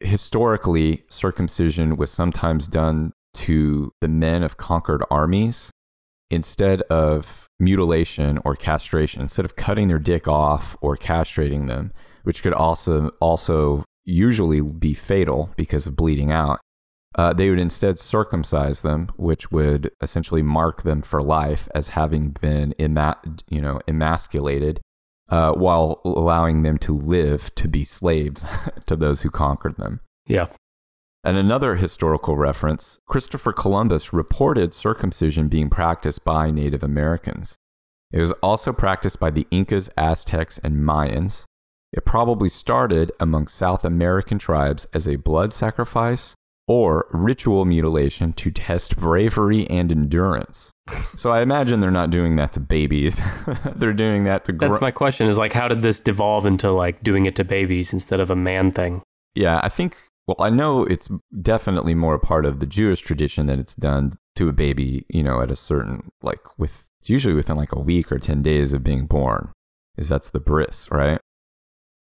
[0.00, 5.70] Historically, circumcision was sometimes done to the men of conquered armies
[6.30, 9.22] instead of mutilation or castration.
[9.22, 11.92] Instead of cutting their dick off or castrating them,
[12.24, 16.60] which could also also usually be fatal because of bleeding out.
[17.16, 22.30] Uh, they would instead circumcise them, which would essentially mark them for life as having
[22.40, 24.80] been you know, emasculated,
[25.28, 28.44] uh, while allowing them to live to be slaves
[28.86, 30.00] to those who conquered them.
[30.26, 30.46] Yeah.
[31.24, 37.56] And another historical reference Christopher Columbus reported circumcision being practiced by Native Americans.
[38.12, 41.44] It was also practiced by the Incas, Aztecs, and Mayans.
[41.92, 46.34] It probably started among South American tribes as a blood sacrifice
[46.70, 50.70] or ritual mutilation to test bravery and endurance.
[51.16, 53.16] So I imagine they're not doing that to babies.
[53.74, 57.02] they're doing that to That's my question is like how did this devolve into like
[57.02, 59.02] doing it to babies instead of a man thing?
[59.34, 59.96] Yeah, I think
[60.28, 61.08] well, I know it's
[61.42, 65.24] definitely more a part of the Jewish tradition that it's done to a baby, you
[65.24, 68.72] know, at a certain like with it's usually within like a week or 10 days
[68.72, 69.50] of being born.
[69.98, 71.20] Is that's the bris, right?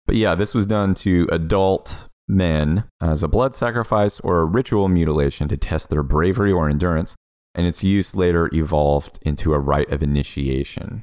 [0.04, 4.88] But yeah, this was done to adult men as a blood sacrifice or a ritual
[4.88, 7.14] mutilation to test their bravery or endurance,
[7.54, 11.02] and its use later evolved into a rite of initiation.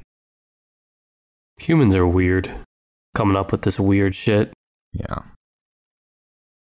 [1.58, 2.50] Humans are weird.
[3.14, 4.52] Coming up with this weird shit.
[4.92, 5.22] Yeah.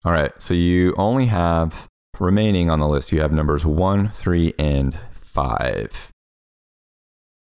[0.04, 1.88] All right, so you only have
[2.18, 6.10] remaining on the list, you have numbers one, three, and five.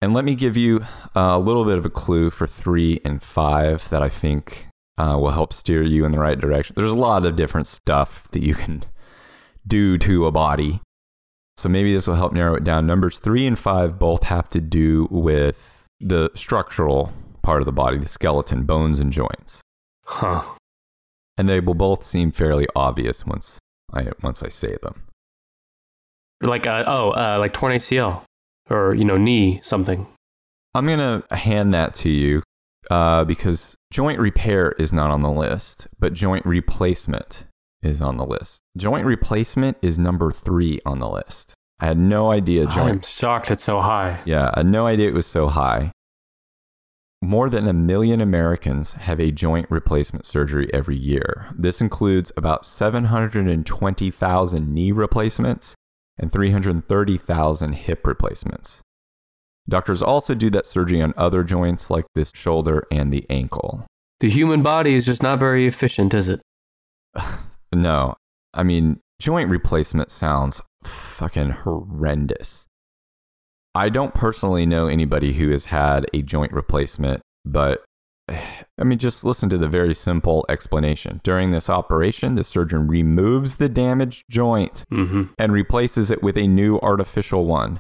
[0.02, 3.88] And let me give you a little bit of a clue for three and five
[3.90, 4.68] that I think
[5.00, 6.74] uh, will help steer you in the right direction.
[6.76, 8.84] There's a lot of different stuff that you can
[9.66, 10.82] do to a body.
[11.56, 12.86] So maybe this will help narrow it down.
[12.86, 17.96] Numbers three and five both have to do with the structural part of the body,
[17.96, 19.60] the skeleton, bones, and joints.
[20.04, 20.42] Huh.
[21.38, 23.58] And they will both seem fairly obvious once
[23.94, 25.04] I once I say them.
[26.42, 28.22] Like uh, oh, uh, like torn ACL
[28.68, 30.06] or you know knee something.
[30.74, 32.42] I'm gonna hand that to you
[32.90, 37.44] uh, because joint repair is not on the list, but joint replacement
[37.82, 38.60] is on the list.
[38.76, 41.54] Joint replacement is number three on the list.
[41.80, 42.90] I had no idea joint.
[42.90, 44.20] I'm shocked it's so high.
[44.24, 45.90] Yeah, I had no idea it was so high.
[47.22, 51.48] More than a million Americans have a joint replacement surgery every year.
[51.56, 55.74] This includes about 720,000 knee replacements
[56.18, 58.80] and 330,000 hip replacements.
[59.70, 63.86] Doctors also do that surgery on other joints like the shoulder and the ankle.
[64.18, 66.40] The human body is just not very efficient, is it?
[67.72, 68.14] No,
[68.52, 72.66] I mean, joint replacement sounds fucking horrendous.
[73.76, 77.84] I don't personally know anybody who has had a joint replacement, but
[78.28, 81.20] I mean, just listen to the very simple explanation.
[81.22, 85.22] During this operation, the surgeon removes the damaged joint Mm-hmm.
[85.38, 87.78] and replaces it with a new artificial one.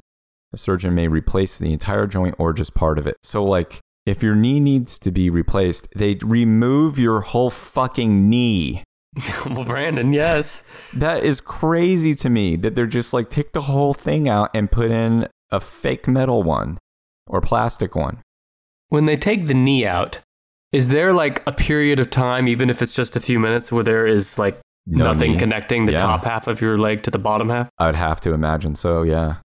[0.52, 3.16] The surgeon may replace the entire joint or just part of it.
[3.22, 8.82] So, like, if your knee needs to be replaced, they remove your whole fucking knee.
[9.46, 10.62] well, Brandon, yes.
[10.94, 14.70] That is crazy to me that they're just like, take the whole thing out and
[14.70, 16.78] put in a fake metal one
[17.26, 18.22] or plastic one.
[18.88, 20.20] When they take the knee out,
[20.72, 23.84] is there like a period of time, even if it's just a few minutes, where
[23.84, 25.38] there is like No nothing knee.
[25.38, 25.98] connecting the Yeah.
[25.98, 27.68] top half of your leg to the bottom half?
[27.78, 29.36] I would have to imagine so, yeah.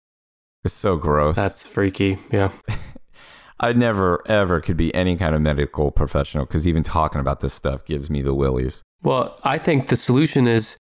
[0.66, 1.36] It's so gross.
[1.36, 2.18] That's freaky.
[2.32, 2.52] Yeah.
[3.60, 7.54] I never, ever could be any kind of medical professional because even talking about this
[7.54, 8.84] stuff gives me the willies.
[9.02, 10.76] Well, I think the solution is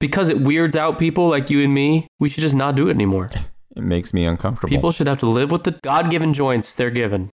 [0.00, 2.92] because it weirds out people like you and me, we should just not do it
[2.92, 3.30] anymore.
[3.76, 4.68] It makes me uncomfortable.
[4.68, 7.30] People should have to live with the God given joints they're given.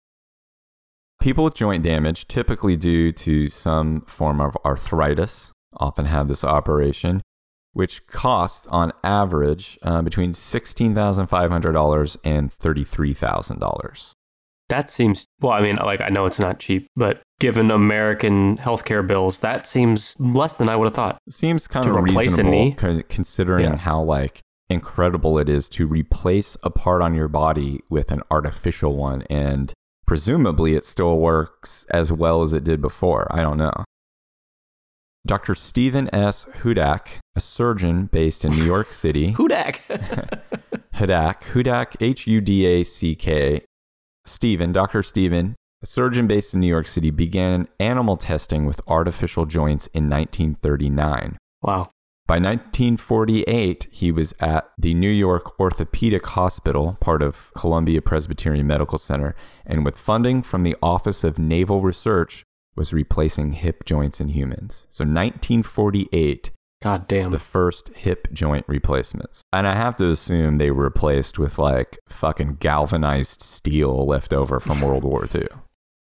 [1.21, 7.21] People with joint damage, typically due to some form of arthritis, often have this operation,
[7.74, 14.11] which costs on average uh, between $16,500 and $33,000.
[14.69, 19.05] That seems, well, I mean, like, I know it's not cheap, but given American healthcare
[19.05, 21.17] bills, that seems less than I would have thought.
[21.30, 22.74] Seems kind To of reasonable
[23.09, 23.76] considering Yeah.
[23.76, 28.95] how like incredible it is to replace a part on your body with an artificial
[28.95, 29.74] one and
[30.07, 33.28] presumably it still works as well as it did before.
[33.30, 33.74] I don't know.
[35.26, 35.55] Dr.
[35.55, 36.45] Stephen S.
[36.61, 39.80] Hudack, a surgeon based in New York City, Hudack.
[40.95, 43.63] Hudack, Hudack, H U D A C K,
[44.26, 45.01] Stephen, Dr.
[45.01, 50.09] Stephen, a surgeon based in New York City, began animal testing with artificial joints in
[50.09, 51.38] 1939.
[51.61, 51.89] wow.
[52.26, 58.97] By 1948, he was at the New York Orthopedic Hospital, part of Columbia Presbyterian Medical
[58.97, 62.45] Center, and with funding from the Office of Naval Research,
[62.76, 64.86] was replacing hip joints in humans.
[64.89, 66.51] So 1948,
[66.82, 67.32] God damn.
[67.32, 69.41] the first hip joint replacements.
[69.53, 74.59] And I have to assume they were replaced with like fucking galvanized steel left over
[74.59, 75.47] from World War II.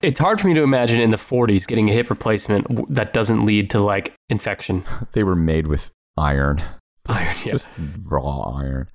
[0.01, 3.45] It's hard for me to imagine in the 40s getting a hip replacement that doesn't
[3.45, 4.83] lead to like infection.
[5.13, 6.63] They were made with iron,
[7.07, 7.51] Iron, yeah.
[7.53, 7.67] Just
[8.03, 8.89] raw iron.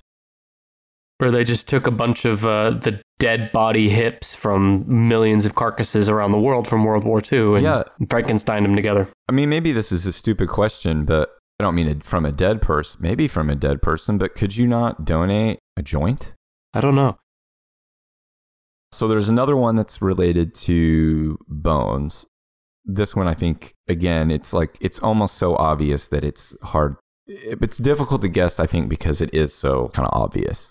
[1.23, 5.55] Where they just took a bunch of uh, the dead body hips from millions of
[5.55, 7.83] carcasses around the world from World War II and Yeah.
[8.09, 9.07] Frankenstein them together.
[9.29, 11.29] I mean, maybe this is a stupid question, but
[11.61, 12.99] I don't mean it from a dead person.
[13.01, 16.33] Maybe from a dead person, but could you not donate a joint?
[16.73, 17.17] I don't know.
[18.91, 22.25] So there's another one that's related to bones.
[22.83, 26.97] This one, I think, again, it's like it's almost so obvious that it's hard.
[27.27, 30.69] It's difficult to guess, I think, because it is so kind of obvious.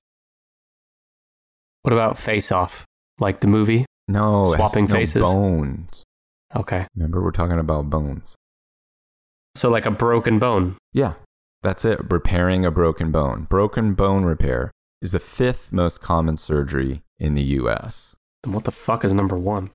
[1.83, 2.85] What about Face Off?
[3.18, 3.87] Like the movie?
[4.09, 5.22] No, Swapping no faces?
[5.22, 6.03] bones.
[6.55, 6.87] Okay.
[6.95, 8.35] Remember, we're talking about bones.
[9.57, 10.76] So, like a broken bone.
[10.93, 11.14] Yeah,
[11.62, 12.01] that's it.
[12.11, 13.47] Repairing a broken bone.
[13.49, 14.70] Broken bone repair
[15.01, 18.14] is the fifth most common surgery in the U.S.
[18.45, 19.70] And what the fuck is number one?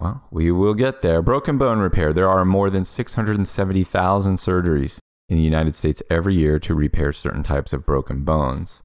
[0.00, 1.22] Well, we will get there.
[1.22, 2.12] Broken bone repair.
[2.12, 7.42] There are more than 670,000 surgeries in the United States every year to repair certain
[7.42, 8.82] types of broken bones.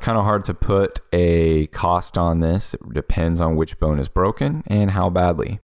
[0.00, 2.72] Kind of hard to put a cost on this.
[2.74, 5.60] It depends on which bone is broken and how badly.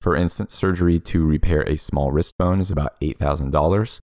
[0.00, 3.98] For instance, surgery to repair a small wrist bone is about $8,000,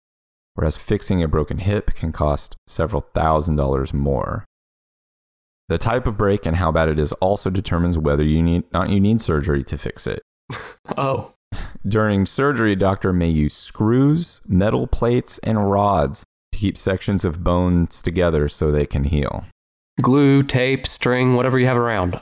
[0.55, 4.43] whereas fixing a broken hip can cost several thousand dollars more.
[5.69, 8.89] The type of break and how bad it is also determines whether you need not
[8.89, 10.21] you need surgery to fix it.
[10.97, 11.33] Oh,
[11.87, 17.43] During surgery, a doctor may use screws, metal plates, and rods to keep sections of
[17.43, 19.45] bones together so they can heal.
[20.01, 22.19] Glue, tape, string, whatever you have around.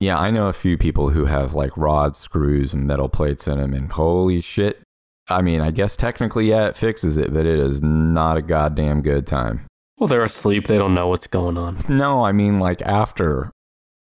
[0.00, 3.58] Yeah, I know a few people who have like rods, screws, and metal plates in
[3.58, 4.82] them, and holy shit.
[5.28, 9.02] I mean, I guess technically, yeah, it fixes it, but it is not a goddamn
[9.02, 9.66] good time.
[9.98, 10.66] Well, they're asleep.
[10.66, 11.78] They don't know what's going on.
[11.88, 13.50] No, I mean, like after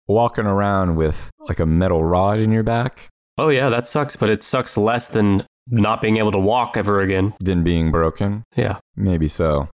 [0.08, 4.30] walking around with like a metal rod in your back, Oh, yeah, that sucks, but
[4.30, 7.34] it sucks less than not being able to walk ever again.
[7.40, 8.44] Than being broken.
[8.54, 8.78] Yeah.
[8.96, 9.68] Maybe so.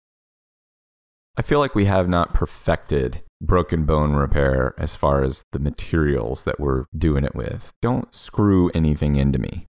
[1.39, 6.43] I feel like we have not perfected broken bone repair as far as the materials
[6.43, 7.71] that we're doing it with.
[7.81, 9.65] Don't screw anything into me.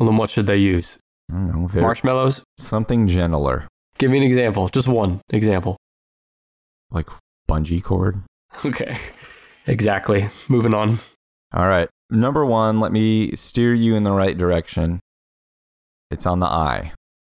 [0.00, 0.98] Well, then what should they use?
[1.30, 1.66] I don't know.
[1.68, 2.40] very- Marshmallows?
[2.58, 3.68] something gentler,
[3.98, 4.68] Give me an example.
[4.70, 5.76] Just one example.
[6.90, 7.08] like
[7.48, 8.20] bungee cord.
[8.64, 8.98] Okay.
[9.68, 10.28] Exactly.
[10.48, 10.98] Moving on.
[11.54, 11.88] All right.
[12.10, 14.98] Number one, let me steer you in the right direction.
[16.10, 16.92] It's on the eye.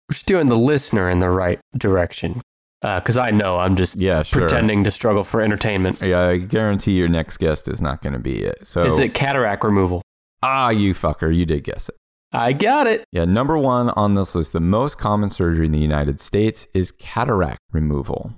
[0.09, 2.41] We're steering the listener in the right direction.
[2.82, 4.41] Because I know I'm just Yeah, sure.
[4.41, 6.01] pretending to struggle for entertainment.
[6.01, 8.65] Yeah, I guarantee your next guest is not going to be it.
[8.67, 10.01] So, Is it cataract removal?
[10.43, 11.95] ah, you fucker, you did guess it.
[12.34, 13.03] I got it.
[13.11, 16.91] Yeah, number one on this list, the most common surgery in the United States is
[16.91, 18.34] cataract removal.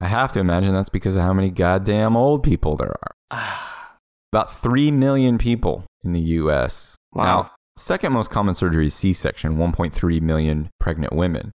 [0.00, 3.12] I have to imagine that's because of how many goddamn old people there are.
[3.30, 3.96] Ah,
[4.32, 6.94] About 3 million people in the US.
[7.12, 7.24] Wow.
[7.24, 11.52] Now, second most common surgery is C section, 1.3 million pregnant women.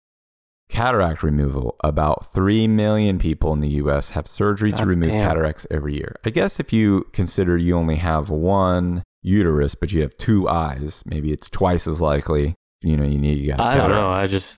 [0.71, 5.27] Cataract removal, about 3 million people in the US have surgery to remove damn.
[5.27, 6.17] cataracts every year.
[6.25, 11.03] I guess if you consider you only have one uterus, but you have two eyes,
[11.05, 12.55] maybe it's twice as likely.
[12.83, 14.09] You know, you need you got I don't know.
[14.09, 14.57] I just.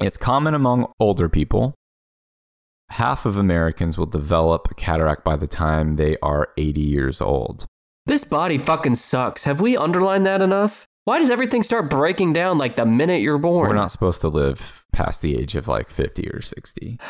[0.00, 1.74] It's common among older people.
[2.90, 7.66] Half of Americans will develop a cataract by the time they are 80 years old.
[8.06, 9.42] This body fucking sucks.
[9.42, 10.86] Have we underlined that enough?
[11.08, 13.66] Why does everything start breaking down like the minute you're born?
[13.66, 17.00] We're not supposed to live past the age of like 50 or 60.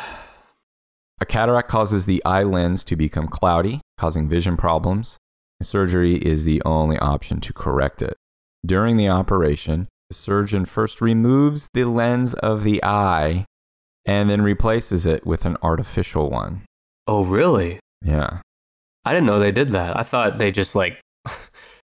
[1.20, 5.16] A cataract causes the eye lens to become cloudy, causing vision problems.
[5.64, 8.14] Surgery is the only option to correct it.
[8.64, 13.46] During the operation, the surgeon first removes the lens of the eye
[14.06, 16.62] and then replaces it with an artificial one.
[17.08, 17.80] Oh, really?
[18.04, 18.42] Yeah.
[19.04, 19.96] I didn't know they did that.
[19.96, 21.00] I thought they just like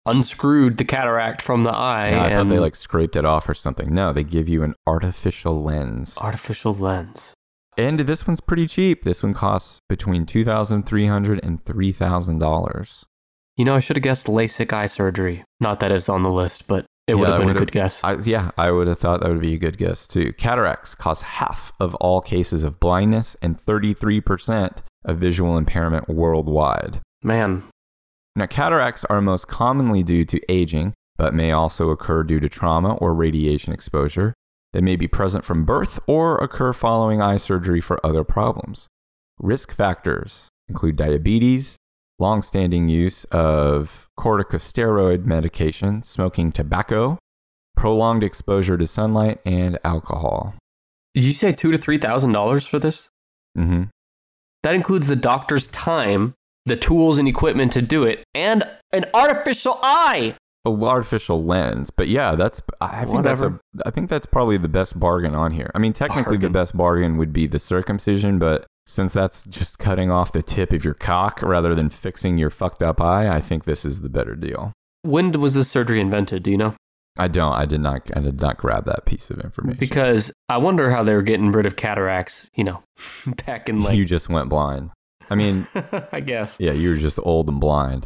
[0.05, 3.47] unscrewed the cataract from the eye Yeah, I thought and they like scraped it off
[3.47, 3.93] or something.
[3.93, 6.17] No, they give you an artificial lens.
[6.19, 7.33] artificial lens.
[7.77, 9.03] And this one's pretty cheap.
[9.03, 13.05] This one costs between two thousand three hundred and three thousand dollars.
[13.57, 15.43] You know, I should have guessed LASIK eye surgery.
[15.59, 17.97] Not that it's on the list, but it would have been a good guess.
[18.03, 20.33] I, yeah, I would have thought that would be a good guess too.
[20.33, 27.01] Cataracts cause half of all cases of blindness and thirty-three percent of visual impairment worldwide.
[27.23, 27.63] Man,
[28.35, 32.95] Now, cataracts are most commonly due to aging, but may also occur due to trauma
[32.95, 34.33] or radiation exposure.
[34.73, 38.87] They may be present from birth or occur following eye surgery for other problems.
[39.39, 41.75] Risk factors include diabetes,
[42.17, 47.19] long-standing use of corticosteroid medication, smoking tobacco,
[47.75, 50.55] prolonged exposure to sunlight, and alcohol.
[51.13, 53.09] did you say two to three thousand dollars for this?
[53.57, 53.83] Mm-hmm.
[54.63, 56.33] That includes the doctor's time,
[56.65, 60.35] the tools and equipment to do it, and an artificial eye.
[60.65, 61.89] a artificial lens.
[61.89, 63.61] But yeah, that's I think that's a Whatever.
[63.85, 65.71] I think that's probably the best bargain on here.
[65.75, 70.11] I mean, technically the best bargain would be the circumcision, but since that's just cutting
[70.11, 73.63] off the tip of your cock rather than fixing your fucked up eye, I think
[73.65, 74.73] this is the better deal.
[75.03, 76.43] When was this surgery invented?
[76.43, 76.75] Do you know?
[77.17, 77.53] I don't.
[77.53, 78.09] I did not.
[78.15, 81.51] I did not grab that piece of information Because I wonder how they were getting
[81.51, 82.81] rid of cataracts, you know,
[83.45, 84.91] back in like, you just went blind.
[85.29, 85.67] I mean,
[86.11, 86.55] I guess.
[86.59, 88.05] Yeah, you were just old and blind.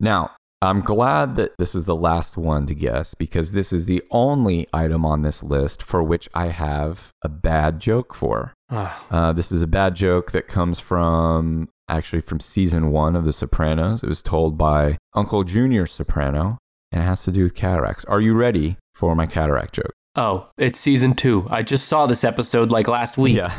[0.00, 4.02] Now, I'm glad that this is the last one to guess because this is the
[4.10, 8.52] only item on this list for which I have a bad joke for.
[8.70, 13.24] Ah, Uh, this is a bad joke that comes from actually from season one of
[13.24, 14.02] The Sopranos.
[14.02, 16.58] It was told by Uncle Junior Soprano
[16.90, 18.04] and it has to do with cataracts.
[18.06, 19.92] Are you ready for my cataract joke?
[20.16, 21.46] oh, it's season two.
[21.48, 23.36] I just saw this episode like last week.
[23.36, 23.56] Yeah.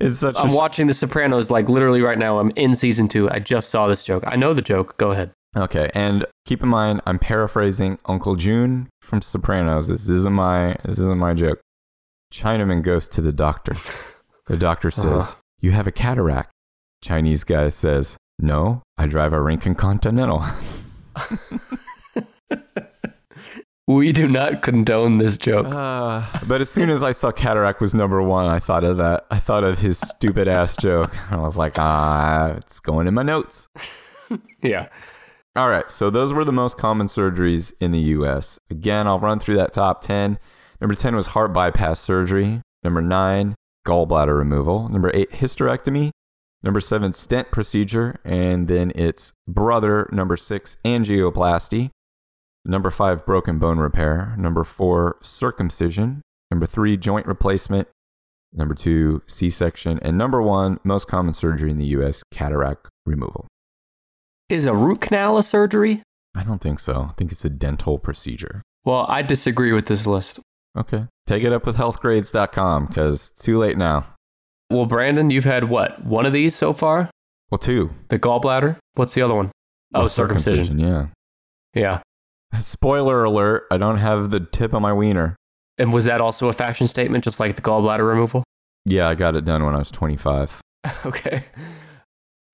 [0.00, 2.38] It's such I'm a watching The Sopranos like literally right now.
[2.38, 3.30] I'm in season two.
[3.30, 4.24] I just saw this joke.
[4.26, 4.96] I know the joke.
[4.98, 5.30] Go ahead.
[5.56, 9.88] Okay, and keep in mind, I'm paraphrasing Uncle June from Sopranos.
[9.88, 11.60] This isn't my this isn't my joke.
[12.32, 13.74] Chinaman goes to the doctor.
[14.48, 15.34] The doctor says, Uh-huh.
[15.60, 16.52] "You have a cataract."
[17.02, 20.44] Chinese guy says, "No, I drive a Lincoln Continental."
[23.88, 25.66] We do not condone this joke.
[25.66, 29.26] Uh, but as soon as I saw cataract was number one, I thought of that.
[29.30, 31.16] I thought of his stupid ass joke.
[31.30, 33.68] I was like, ah, it's going in my notes.
[34.60, 34.88] Yeah.
[35.54, 38.58] All right, so those were the most common surgeries in the US.
[38.70, 40.38] Again, I'll run through that top 10.
[40.80, 42.60] Number 10 was heart bypass surgery.
[42.82, 43.54] Number 9,
[43.86, 44.88] gallbladder removal.
[44.88, 46.10] Number 8, hysterectomy.
[46.64, 48.18] Number 7, stent procedure.
[48.24, 51.90] And then its brother, number 6, angioplasty.
[52.68, 54.34] Number 5, broken bone repair.
[54.36, 56.20] Number 4, circumcision.
[56.50, 57.86] Number 3, joint replacement.
[58.52, 59.98] Number 2, C section.
[60.02, 63.46] And number 1, most common surgery in the US, cataract removal.
[64.48, 66.02] Is a root canal a surgery?
[66.34, 67.08] I don't think so.
[67.10, 68.62] I think it's a dental procedure.
[68.84, 70.40] Well, I disagree with this list.
[70.76, 71.06] Okay.
[71.26, 74.06] Take it up with healthgrades.com because it's too late now.
[74.70, 76.04] Well, Brandon, you've had what?
[76.04, 77.10] One of these so far?
[77.50, 77.90] Well, two.
[78.08, 78.76] The gallbladder?
[78.94, 79.50] What's the other one?
[79.94, 80.78] Oh, Well, circumcision.
[80.78, 81.06] Yeah.
[81.74, 82.00] Yeah.
[82.60, 85.36] Spoiler alert, I don't have the tip on my wiener.
[85.78, 88.44] And was that also a fashion statement, just like the gallbladder removal?
[88.84, 90.60] Yeah, I got it done when I was 25.
[91.06, 91.44] okay.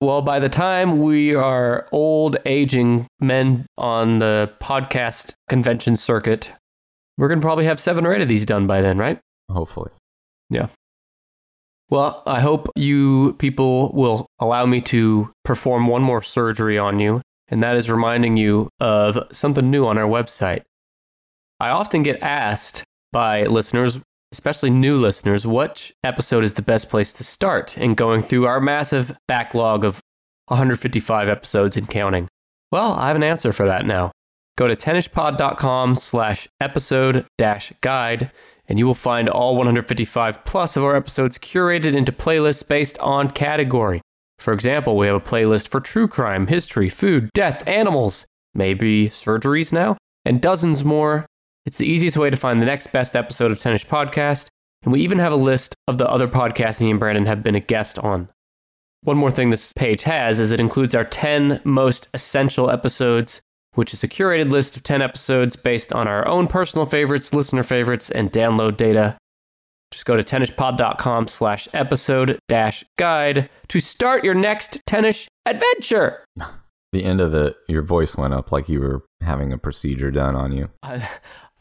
[0.01, 6.49] Well, by the time we are old, aging men on the podcast convention circuit,
[7.17, 9.19] we're going to probably have seven or eight of these done by then, right?
[9.49, 9.91] Hopefully.
[10.49, 10.67] Yeah.
[11.89, 17.21] Well, I hope you people will allow me to perform one more surgery on you,
[17.53, 20.63] and that is reminding you of something new on our website.
[21.59, 23.99] I often get asked by listeners,
[24.31, 28.59] especially new listeners, which episode is the best place to start in going through our
[28.59, 29.99] massive backlog of
[30.47, 32.27] 155 episodes and counting.
[32.71, 34.11] Well, I have an answer for that now.
[34.57, 38.31] Go to tennispod.com slash episode dash guide
[38.67, 43.29] and you will find all 155 plus of our episodes curated into playlists based on
[43.29, 44.01] category.
[44.39, 49.71] For example, we have a playlist for true crime, history, food, death, animals, maybe surgeries
[49.71, 51.25] now, and dozens more.
[51.65, 54.47] It's the easiest way to find the next best episode of Tennis Podcast,
[54.83, 57.55] and we even have a list of the other podcasts me and Brandon have been
[57.55, 58.27] a guest on.
[59.03, 63.41] One more thing this page has is it includes our 10 most essential episodes,
[63.75, 67.63] which is a curated list of 10 episodes based on our own personal favorites, listener
[67.63, 69.17] favorites, and download data.
[69.93, 76.25] Just go to tennispod.com slash episode dash guide to start your next tennis adventure.
[76.91, 80.35] The end of it, your voice went up like you were having a procedure done
[80.35, 80.71] on you.
[80.81, 81.07] I,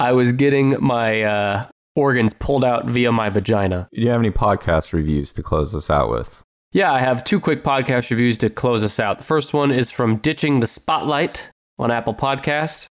[0.01, 3.89] I was getting my uh, organs pulled out via my vagina.
[3.93, 6.43] Do you have any podcast reviews to close us out with?
[6.73, 9.19] Yeah, I have two quick podcast reviews to close us out.
[9.19, 11.43] The first one is from Ditching the Spotlight
[11.79, 12.87] on Apple Podcast.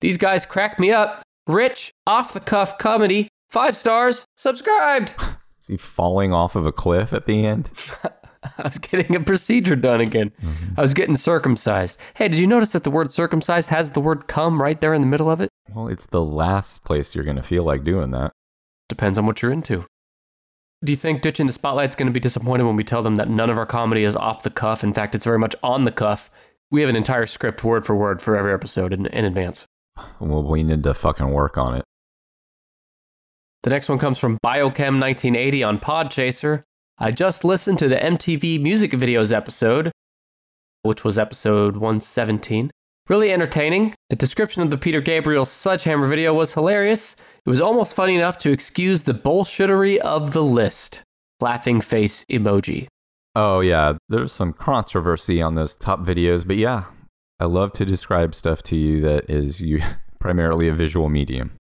[0.00, 1.22] These guys crack me up.
[1.46, 5.12] Rich, off the cuff comedy, five stars, subscribed.
[5.60, 7.70] Is he falling off of a cliff at the end?
[8.58, 10.32] I was getting a procedure done again.
[10.42, 10.74] Mm-hmm.
[10.76, 11.96] I was getting circumcised.
[12.14, 15.00] Hey, did you notice that the word circumcised has the word come right there in
[15.00, 15.48] the middle of it?
[15.72, 18.32] Well, it's the last place you're going to feel like doing that.
[18.88, 19.86] Depends on what you're into.
[20.84, 23.30] Do you think Ditching the Spotlight's going to be disappointed when we tell them that
[23.30, 24.82] none of our comedy is off the cuff?
[24.82, 26.28] In fact, it's very much on the cuff.
[26.72, 29.66] We have an entire script word for word for every episode in, in advance.
[30.18, 31.84] Well, we need to fucking work on it.
[33.62, 36.64] The next one comes from Biochem 1980 on Podchaser.
[36.98, 39.92] I just listened to the MTV music videos episode,
[40.82, 42.72] which was episode 117.
[43.08, 43.94] Really entertaining.
[44.10, 47.14] The description of the Peter Gabriel Sledgehammer video was hilarious.
[47.46, 50.98] It was almost funny enough to excuse the bullshittery of the list.
[51.40, 52.88] Laughing face emoji.
[53.36, 53.94] Oh, yeah.
[54.08, 56.86] There's some controversy on those top videos, but yeah,
[57.38, 59.82] I love to describe stuff to you that is you
[60.18, 61.52] primarily a visual medium.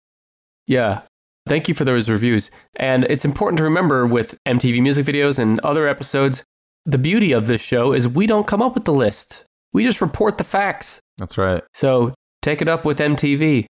[0.65, 1.01] Yeah.
[1.47, 2.51] Thank you for those reviews.
[2.75, 6.43] And it's important to remember with MTV music videos and other episodes,
[6.85, 9.45] the beauty of this show is we don't come up with the list.
[9.73, 10.99] We just report the facts.
[11.17, 11.63] That's right.
[11.73, 13.65] So take it up with MTV.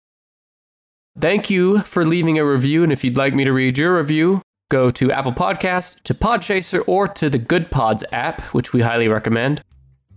[1.18, 2.82] Thank you for leaving a review.
[2.82, 6.82] And if you'd like me to read your review, go to Apple Podcasts, to Podchaser,
[6.86, 9.62] or to the Good Pods app, which we highly recommend.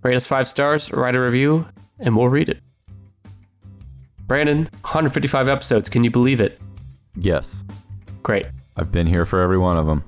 [0.03, 1.65] Rate us five stars, write a review,
[1.99, 2.59] and we'll read it.
[4.27, 5.89] Brandon, 155 episodes.
[5.89, 6.59] Can you believe it?
[7.15, 7.63] Yes.
[8.23, 8.45] Great.
[8.75, 10.03] I've been here for every one of them.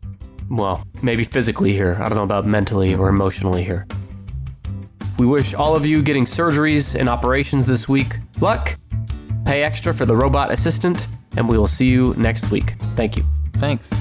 [0.50, 1.98] Well, maybe physically here.
[2.00, 3.88] I don't know about mentally or emotionally here.
[5.18, 8.78] We wish all of you getting surgeries and operations this week luck.
[9.46, 12.76] Pay extra for the robot assistant, and we will see you next week.
[12.96, 13.24] Thank you.
[13.54, 13.92] Thanks.